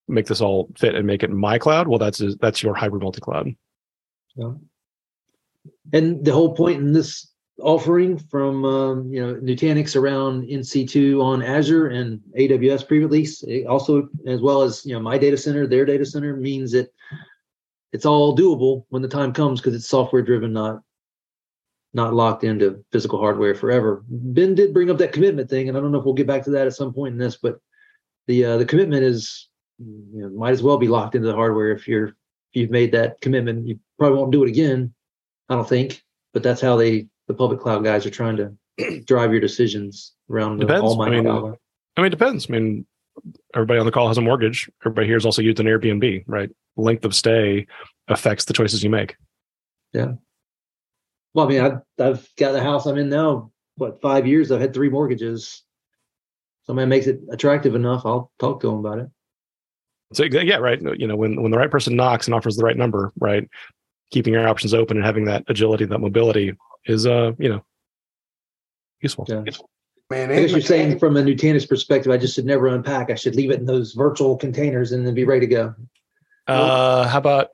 [0.08, 1.86] Make this all fit and make it my cloud.
[1.88, 3.54] Well, that's that's your hybrid multi cloud.
[4.36, 4.52] Yeah.
[5.92, 7.29] And the whole point in this
[7.62, 14.08] offering from um, you know Nutanix around NC2 on Azure and AWS pre-release, it also
[14.26, 16.92] as well as you know my data center, their data center means that
[17.92, 20.80] it's all doable when the time comes because it's software driven, not
[21.92, 24.04] not locked into physical hardware forever.
[24.08, 26.44] Ben did bring up that commitment thing, and I don't know if we'll get back
[26.44, 27.58] to that at some point in this, but
[28.26, 31.72] the uh, the commitment is you know might as well be locked into the hardware
[31.72, 32.14] if you're if
[32.54, 33.66] you've made that commitment.
[33.66, 34.94] You probably won't do it again,
[35.48, 39.30] I don't think, but that's how they the public cloud guys are trying to drive
[39.30, 40.82] your decisions around the Depends.
[40.82, 41.56] all my I mean, cloud.
[41.96, 42.50] I mean, it depends.
[42.50, 42.86] I mean,
[43.54, 44.68] everybody on the call has a mortgage.
[44.84, 46.50] Everybody here has also used an Airbnb, right?
[46.76, 47.66] Length of stay
[48.08, 49.16] affects the choices you make.
[49.92, 50.14] Yeah.
[51.34, 53.52] Well, I mean, I've I've got the house I'm in now.
[53.76, 54.50] What five years?
[54.50, 55.62] I've had three mortgages.
[56.64, 59.08] Somebody makes it attractive enough, I'll talk to them about it.
[60.12, 60.80] So yeah, right.
[60.98, 63.48] You know, when when the right person knocks and offers the right number, right,
[64.10, 66.52] keeping your options open and having that agility, that mobility
[66.86, 67.64] is, uh, you know,
[69.00, 69.26] useful.
[69.28, 69.42] Yeah.
[70.10, 73.10] Man, I guess you're saying from a Nutanix perspective, I just should never unpack.
[73.10, 75.74] I should leave it in those virtual containers and then be ready to go.
[76.48, 77.48] Uh, how about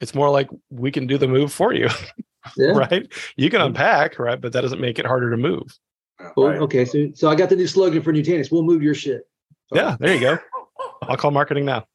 [0.00, 1.88] it's more like we can do the move for you,
[2.56, 2.68] Yeah.
[2.68, 3.12] right?
[3.36, 5.62] You can unpack, right, but that doesn't make it harder to move.
[6.36, 6.60] Well, Right.
[6.60, 6.84] okay.
[6.84, 8.52] So so I got the new slogan for Nutanix.
[8.52, 9.22] We'll move your shit.
[9.72, 10.38] Yeah, there you go.
[11.02, 11.86] I'll call marketing now.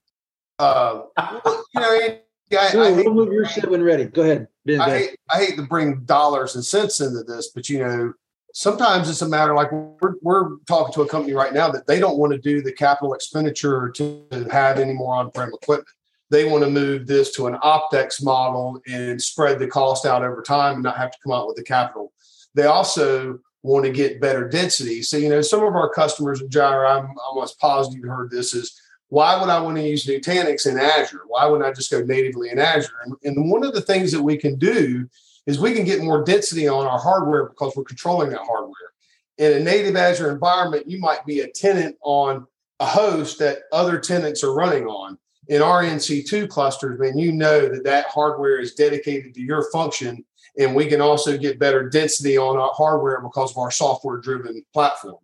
[0.59, 1.03] uh,
[1.73, 2.19] you know, and-
[2.51, 4.03] yeah, I, No, I hate we'll move your shit when ready.
[4.05, 4.47] Go ahead.
[4.69, 8.13] I hate, I hate to bring dollars and cents into this, but you know,
[8.53, 11.99] sometimes it's a matter like we're, we're talking to a company right now that they
[11.99, 15.87] don't want to do the capital expenditure to have any more on-prem equipment.
[16.29, 20.41] They want to move this to an OpEx model and spread the cost out over
[20.41, 22.13] time and not have to come out with the capital.
[22.53, 25.01] They also want to get better density.
[25.01, 28.79] So, you know, some of our customers, Jirah, I'm almost positive you heard this is
[29.11, 31.23] why would I want to use Nutanix in Azure?
[31.27, 32.95] Why wouldn't I just go natively in Azure?
[33.03, 35.05] And, and one of the things that we can do
[35.45, 38.93] is we can get more density on our hardware because we're controlling that hardware.
[39.37, 42.47] In a native Azure environment, you might be a tenant on
[42.79, 45.17] a host that other tenants are running on.
[45.49, 50.23] In our NC2 clusters, man, you know that that hardware is dedicated to your function,
[50.57, 55.19] and we can also get better density on our hardware because of our software-driven platform.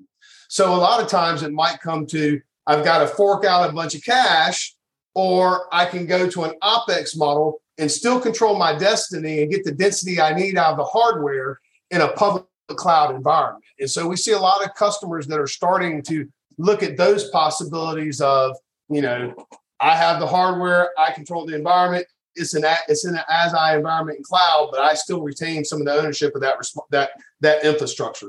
[0.50, 3.74] So a lot of times it might come to I've got to fork out a
[3.74, 4.76] bunch of cash,
[5.16, 9.64] or I can go to an OPEX model and still control my destiny and get
[9.64, 11.60] the density I need out of the hardware
[11.92, 13.64] in a public cloud environment.
[13.80, 16.28] And so we see a lot of customers that are starting to
[16.58, 18.58] look at those possibilities of,
[18.90, 19.34] you know,
[19.80, 22.06] I have the hardware, I control the environment.
[22.36, 25.86] It's an it's in an Azure environment in cloud, but I still retain some of
[25.86, 26.58] the ownership of that
[26.92, 28.28] that that infrastructure.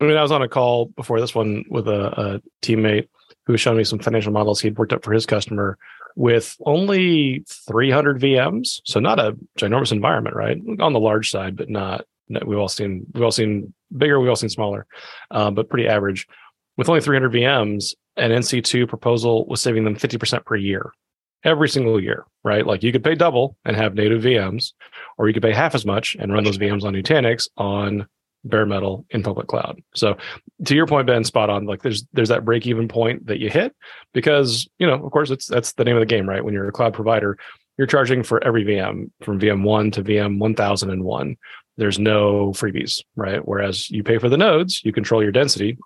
[0.00, 3.08] I mean, I was on a call before this one with a, a teammate
[3.48, 5.78] who was showing me some financial models he'd worked up for his customer
[6.16, 8.82] with only 300 VMs.
[8.84, 10.58] So not a ginormous environment, right?
[10.80, 12.04] On the large side, but not.
[12.44, 14.86] We've all seen we've all seen bigger, we've all seen smaller,
[15.30, 16.28] uh, but pretty average.
[16.76, 20.92] With only 300 VMs, an NC2 proposal was saving them 50% per year,
[21.42, 22.66] every single year, right?
[22.66, 24.74] Like you could pay double and have native VMs,
[25.16, 28.06] or you could pay half as much and run those VMs on Nutanix on
[28.44, 29.80] bare metal in public cloud.
[29.94, 30.16] So
[30.64, 31.66] to your point, Ben, spot on.
[31.66, 33.74] Like there's there's that break even point that you hit
[34.12, 36.44] because you know, of course, it's that's the name of the game, right?
[36.44, 37.38] When you're a cloud provider,
[37.76, 41.36] you're charging for every VM from VM one to VM one thousand and one.
[41.76, 43.46] There's no freebies, right?
[43.46, 45.78] Whereas you pay for the nodes, you control your density.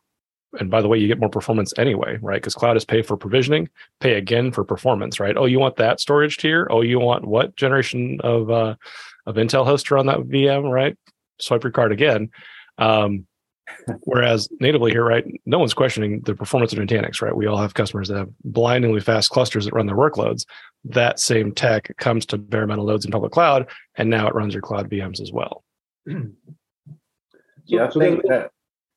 [0.58, 2.40] And by the way, you get more performance anyway, right?
[2.40, 5.36] Because cloud is pay for provisioning, pay again for performance, right?
[5.36, 6.66] Oh, you want that storage tier?
[6.70, 8.74] Oh, you want what generation of uh,
[9.26, 10.96] of Intel host to run that VM, right?
[11.40, 12.30] Swipe your card again.
[12.78, 13.26] Um,
[14.00, 17.34] whereas natively here, right, no one's questioning the performance of Nutanix, right?
[17.34, 20.44] We all have customers that have blindingly fast clusters that run their workloads.
[20.84, 24.54] That same tech comes to bare metal nodes in public cloud, and now it runs
[24.54, 25.64] your cloud VMs as well.
[27.64, 28.50] Yeah, I think that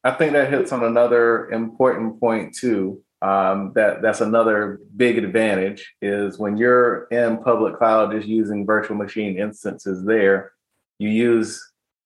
[0.04, 3.02] I think that hits on another important point too.
[3.22, 8.98] Um, that that's another big advantage is when you're in public cloud, just using virtual
[8.98, 10.52] machine instances there,
[11.00, 11.64] you use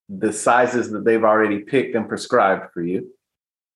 [0.10, 3.08] the sizes that they've already picked and prescribed for you.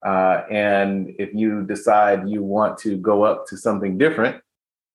[0.06, 4.42] Uh, and if you decide you want to go up to something different,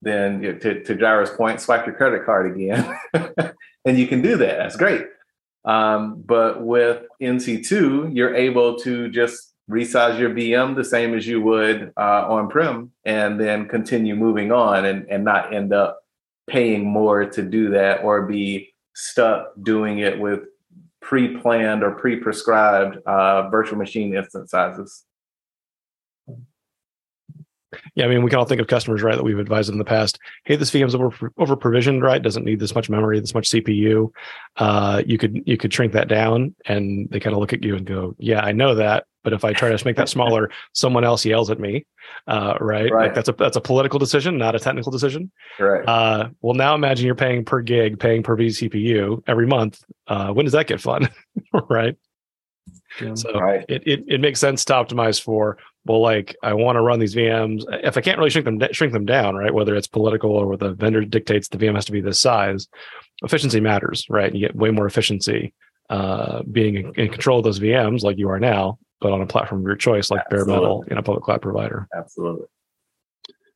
[0.02, 2.94] then you- to, to Jirah's point, swipe your credit card again,
[3.84, 4.58] and you can do that.
[4.58, 5.06] That's great.
[5.64, 11.40] Um, but with NC2, you're able to just resize your VM the same as you
[11.42, 16.00] would uh, on prem, and then continue moving on, and and not end up
[16.48, 20.40] paying more to do that or be stuck doing it with
[21.08, 25.06] pre-planned or pre-prescribed uh, virtual machine instance sizes.
[27.94, 29.84] Yeah, I mean, we can all think of customers, right, that we've advised in the
[29.84, 30.18] past.
[30.44, 32.22] Hey, this VM's over over provisioned, right?
[32.22, 34.10] Doesn't need this much memory, this much CPU.
[34.56, 37.76] Uh, you could you could shrink that down, and they kind of look at you
[37.76, 41.04] and go, "Yeah, I know that, but if I try to make that smaller, someone
[41.04, 41.84] else yells at me,
[42.26, 42.90] uh, right?
[42.90, 43.06] Right.
[43.06, 45.30] Like that's a that's a political decision, not a technical decision.
[45.58, 45.86] Right.
[45.86, 49.82] Uh, well, now imagine you're paying per gig, paying per vCPU every month.
[50.06, 51.08] Uh, when does that get fun,
[51.68, 51.96] right?
[53.00, 53.14] Yeah.
[53.14, 53.64] So Right.
[53.68, 57.14] it, it it makes sense to optimize for well, like I want to run these
[57.14, 57.64] VMs.
[57.82, 59.52] If I can't really shrink them shrink them down, right?
[59.52, 62.68] Whether it's political or the vendor dictates the VM has to be this size,
[63.22, 64.34] efficiency matters, right?
[64.34, 65.54] You get way more efficiency
[65.90, 69.26] uh, being in, in control of those VMs like you are now, but on a
[69.26, 71.88] platform of your choice, like bare metal in a public cloud provider.
[71.96, 72.46] Absolutely.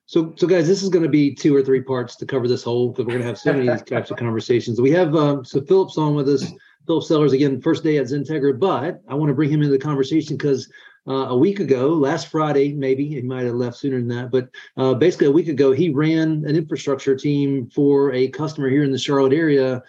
[0.07, 2.63] So, so guys, this is going to be two or three parts to cover this
[2.63, 4.81] whole because we're going to have so many of these types of conversations.
[4.81, 6.51] We have um, so Philip's on with us.
[6.87, 9.79] Philip Sellers again, first day at Xentegra, but I want to bring him into the
[9.79, 10.69] conversation because
[11.09, 14.49] uh, a week ago, last Friday, maybe he might have left sooner than that, but
[14.77, 18.93] uh, basically a week ago, he ran an infrastructure team for a customer here in
[18.93, 19.83] the Charlotte area.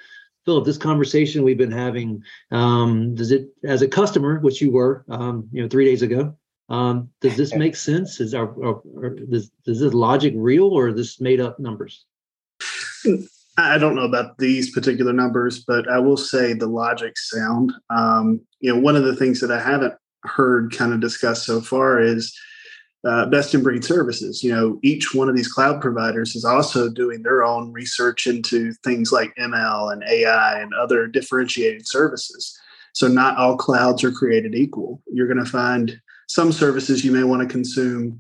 [0.46, 5.06] Philip, this conversation we've been having, um, does it, as a customer, which you were,
[5.10, 6.36] um, you know, three days ago,
[6.70, 8.20] um, does this make sense?
[8.20, 12.06] Is our, our, our does, does this logic real or is this made up numbers?
[13.58, 17.72] I don't know about these particular numbers, but I will say the logic sound.
[17.92, 19.94] Um, you know, one of the things that I haven't
[20.24, 22.38] heard kind of discussed so far is
[23.06, 24.44] uh, best in breed services.
[24.44, 28.74] You know, each one of these cloud providers is also doing their own research into
[28.84, 32.58] things like ML and AI and other differentiated services.
[32.94, 35.02] So not all clouds are created equal.
[35.12, 38.20] You're going to find some services you may want to consume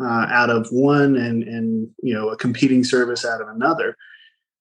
[0.00, 3.96] uh, out of one and and you know a competing service out of another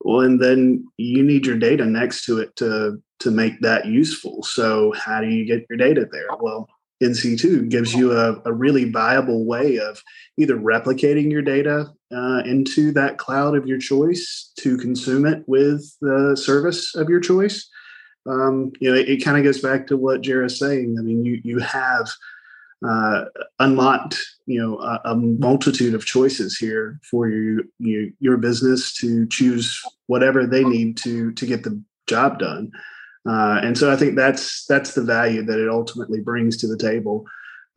[0.02, 4.44] well and then you need your data next to it to to make that useful
[4.44, 6.70] so how do you get your data there well
[7.04, 10.02] nc2 gives you a, a really viable way of
[10.38, 15.84] either replicating your data uh, into that cloud of your choice to consume it with
[16.02, 17.70] the service of your choice.
[18.26, 20.96] Um, you know it, it kind of goes back to what Jared's saying.
[20.98, 22.10] I mean you you have
[22.88, 23.26] uh,
[23.60, 29.28] unlocked you know a, a multitude of choices here for you, you your business to
[29.28, 32.72] choose whatever they need to to get the job done
[33.28, 36.78] uh, and so i think that's that's the value that it ultimately brings to the
[36.78, 37.26] table.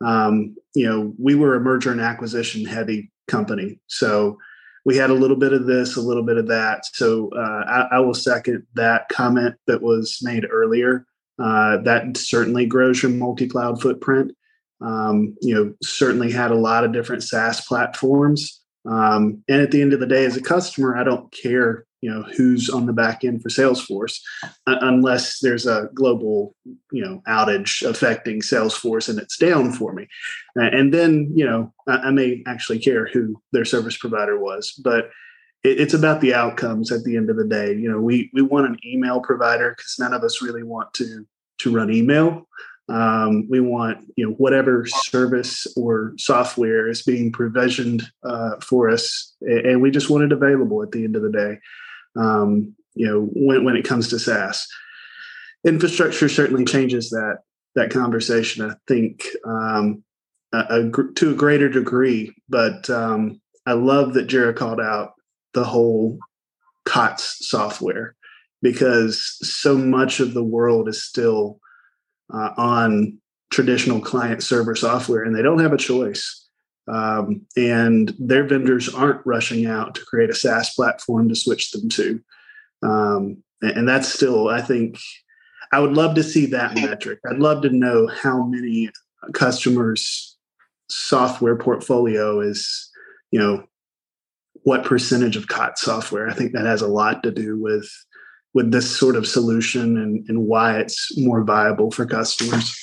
[0.05, 3.79] Um, you know we were a merger and acquisition heavy company.
[3.87, 4.37] So
[4.85, 6.85] we had a little bit of this a little bit of that.
[6.85, 11.05] So uh, I, I will second that comment that was made earlier.
[11.37, 14.31] Uh, that certainly grows your multi-cloud footprint.
[14.79, 18.61] Um, you know, certainly had a lot of different SaaS platforms.
[18.89, 22.09] Um, and at the end of the day, as a customer, I don't care, you
[22.09, 24.19] know, who's on the back end for Salesforce,
[24.67, 26.55] uh, unless there's a global,
[26.91, 30.07] you know, outage affecting Salesforce and it's down for me.
[30.55, 35.09] And then, you know, I, may actually care who their service provider was, but
[35.63, 37.73] it, it's about the outcomes at the end of the day.
[37.73, 41.25] You know, we we want an email provider because none of us really want to
[41.59, 42.47] to run email.
[42.89, 49.35] Um, we want you know whatever service or software is being provisioned uh, for us,
[49.41, 51.59] and we just want it available at the end of the day.
[52.17, 54.67] Um, you know when when it comes to SaaS,
[55.65, 57.39] infrastructure certainly changes that
[57.75, 58.69] that conversation.
[58.69, 60.03] I think um,
[60.53, 65.13] a, a, to a greater degree, but um, I love that Jared called out
[65.53, 66.17] the whole
[66.85, 68.15] COTS software
[68.61, 71.59] because so much of the world is still
[72.33, 73.17] uh, on
[73.51, 76.46] traditional client server software and they don't have a choice.
[76.87, 81.89] Um, and their vendors aren't rushing out to create a SaaS platform to switch them
[81.89, 82.21] to.
[82.81, 84.99] Um, and, that's still, I think,
[85.73, 87.19] I would love to see that metric.
[87.29, 88.89] I'd love to know how many
[89.33, 90.37] customers'
[90.89, 92.89] software portfolio is,
[93.31, 93.65] you know,
[94.63, 96.29] what percentage of COT software.
[96.29, 97.89] I think that has a lot to do with
[98.53, 102.75] with this sort of solution and, and why it's more viable for customers.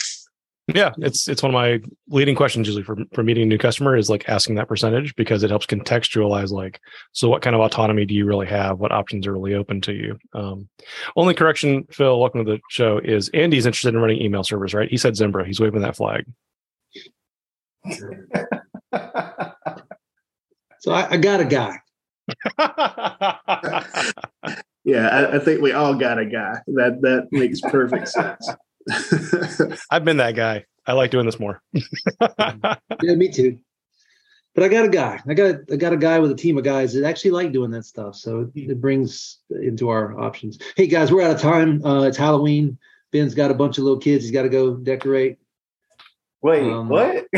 [0.73, 3.97] Yeah, it's it's one of my leading questions usually for for meeting a new customer
[3.97, 6.81] is like asking that percentage because it helps contextualize like
[7.13, 8.79] so what kind of autonomy do you really have?
[8.79, 10.19] What options are really open to you?
[10.33, 10.71] Um,
[11.17, 12.97] only correction, Phil, welcome to the show.
[12.97, 14.89] Is Andy's interested in running email servers, right?
[14.89, 15.47] He said Zimbra.
[15.47, 16.25] He's waving that flag.
[20.81, 21.77] so I, I got a guy.
[24.85, 28.49] yeah, I, I, think we all got a guy that that makes perfect sense.
[29.91, 30.65] I've been that guy.
[30.87, 31.63] I like doing this more.
[33.03, 33.59] Yeah, me too.
[34.55, 35.21] But I got a guy.
[35.27, 37.71] I got I got a guy with a team of guys that actually like doing
[37.73, 38.15] that stuff.
[38.15, 40.59] So it, it brings into our options.
[40.77, 41.85] Hey guys, we're out of time.
[41.85, 42.79] Uh, it's Halloween.
[43.11, 44.23] Ben's got a bunch of little kids.
[44.25, 45.39] He's got to go decorate.
[46.43, 47.27] Wait, Um, what?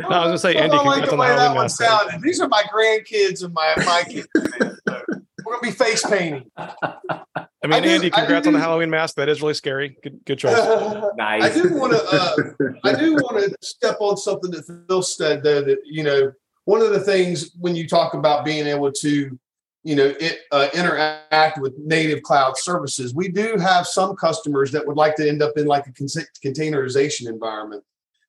[0.00, 2.22] No, I was gonna say, Andy, I like congrats the the way that one sounded.
[2.22, 4.26] These are my grandkids and my my kids.
[4.58, 4.76] man.
[4.88, 5.02] So
[5.44, 6.50] we're gonna be face painting.
[7.64, 9.14] I mean, I do- Andy, I congrats do- on the Halloween mask.
[9.16, 9.96] That is really scary.
[10.02, 10.56] Good, good choice.
[10.58, 11.54] I nice.
[11.54, 12.02] do want to.
[12.04, 15.62] Uh, I do want to step on something that Phil said, though.
[15.62, 16.32] That you know,
[16.64, 19.38] one of the things when you talk about being able to,
[19.84, 24.86] you know, it, uh, interact with native cloud services, we do have some customers that
[24.86, 26.08] would like to end up in like a con-
[26.44, 27.84] containerization environment.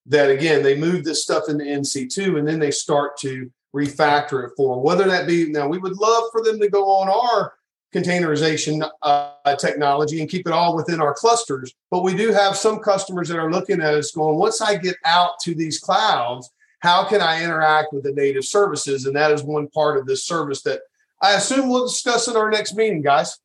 [0.05, 4.51] That again, they move this stuff into NC2 and then they start to refactor it
[4.55, 4.83] for them.
[4.83, 5.67] whether that be now.
[5.67, 7.53] We would love for them to go on our
[7.93, 11.73] containerization uh, technology and keep it all within our clusters.
[11.91, 14.95] But we do have some customers that are looking at us going, once I get
[15.05, 19.05] out to these clouds, how can I interact with the native services?
[19.05, 20.81] And that is one part of this service that
[21.21, 23.39] I assume we'll discuss in our next meeting, guys.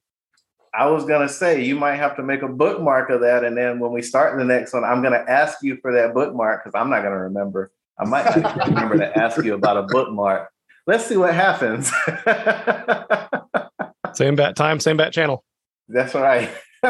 [0.74, 3.78] I was gonna say you might have to make a bookmark of that, and then
[3.78, 6.90] when we start the next one, I'm gonna ask you for that bookmark because I'm
[6.90, 7.70] not gonna remember.
[7.99, 10.51] I might just remember to ask you about a bookmark.
[10.86, 11.90] Let's see what happens.
[14.14, 15.44] Same bat time, same bat channel.
[15.88, 16.50] That's right.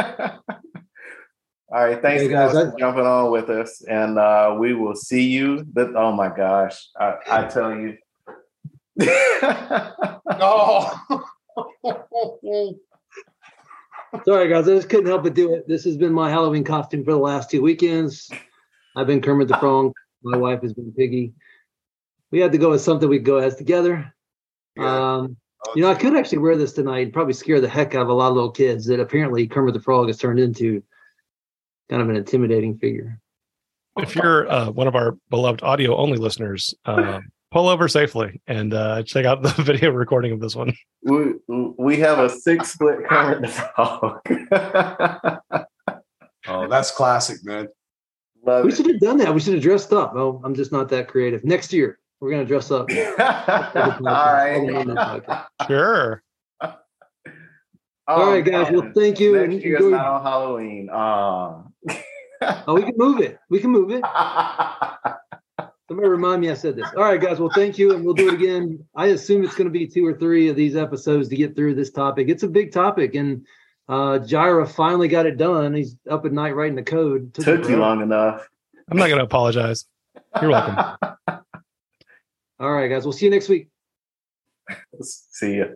[1.70, 4.94] All right, thanks Okay, guys, guys, for jumping on with us, and uh, we will
[4.94, 5.66] see you.
[5.70, 7.96] But oh my gosh, I, I tell you.
[10.40, 11.00] Oh,
[14.24, 15.66] Sorry guys, I just couldn't help but do it.
[15.66, 18.30] This has been my Halloween costume for the last two weekends.
[18.96, 19.92] I've been Kermit the Frog.
[20.22, 21.32] My wife has been Piggy.
[22.30, 24.14] We had to go with something we could go as together.
[24.78, 25.36] Um,
[25.74, 28.08] you know, I could actually wear this tonight and probably scare the heck out of
[28.08, 30.82] a lot of little kids that apparently Kermit the Frog has turned into
[31.90, 33.20] kind of an intimidating figure.
[33.96, 38.72] If you're uh, one of our beloved audio only listeners, um, pull over safely and
[38.74, 40.72] uh, check out the video recording of this one.
[41.02, 41.34] we
[41.78, 44.20] we have a six foot Kermit the Frog.
[46.46, 47.68] oh, that's classic, man.
[48.46, 48.76] Love We it.
[48.76, 49.34] should have done that.
[49.34, 50.12] We should have dressed up.
[50.14, 51.44] Oh, I'm just not that creative.
[51.44, 52.88] Next year, we're gonna dress up.
[53.18, 55.46] All right.
[55.66, 56.22] Sure.
[58.06, 58.70] All right, guys.
[58.72, 59.38] Well, thank you.
[59.38, 60.88] and Next year's enjoy- not on Halloween.
[60.90, 61.62] Aw.
[62.66, 63.38] Oh, we can move it.
[63.50, 64.02] We can move it.
[65.88, 66.86] Somebody remind me I said this.
[66.96, 67.38] All right, guys.
[67.40, 68.84] Well, thank you, and we'll do it again.
[68.94, 71.74] I assume it's going to be two or three of these episodes to get through
[71.74, 72.28] this topic.
[72.28, 73.46] It's a big topic, and
[73.88, 75.74] uh Jirah finally got it done.
[75.74, 77.32] He's up at night writing the code.
[77.34, 78.46] Took him you long enough.
[78.90, 79.86] I'm not going to apologize.
[80.40, 80.96] You're welcome.
[82.60, 83.04] All right, guys.
[83.04, 83.68] We'll see you next week.
[85.00, 85.66] See ya.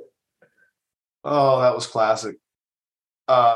[1.24, 2.36] Oh, that was classic.
[3.28, 3.50] Uh,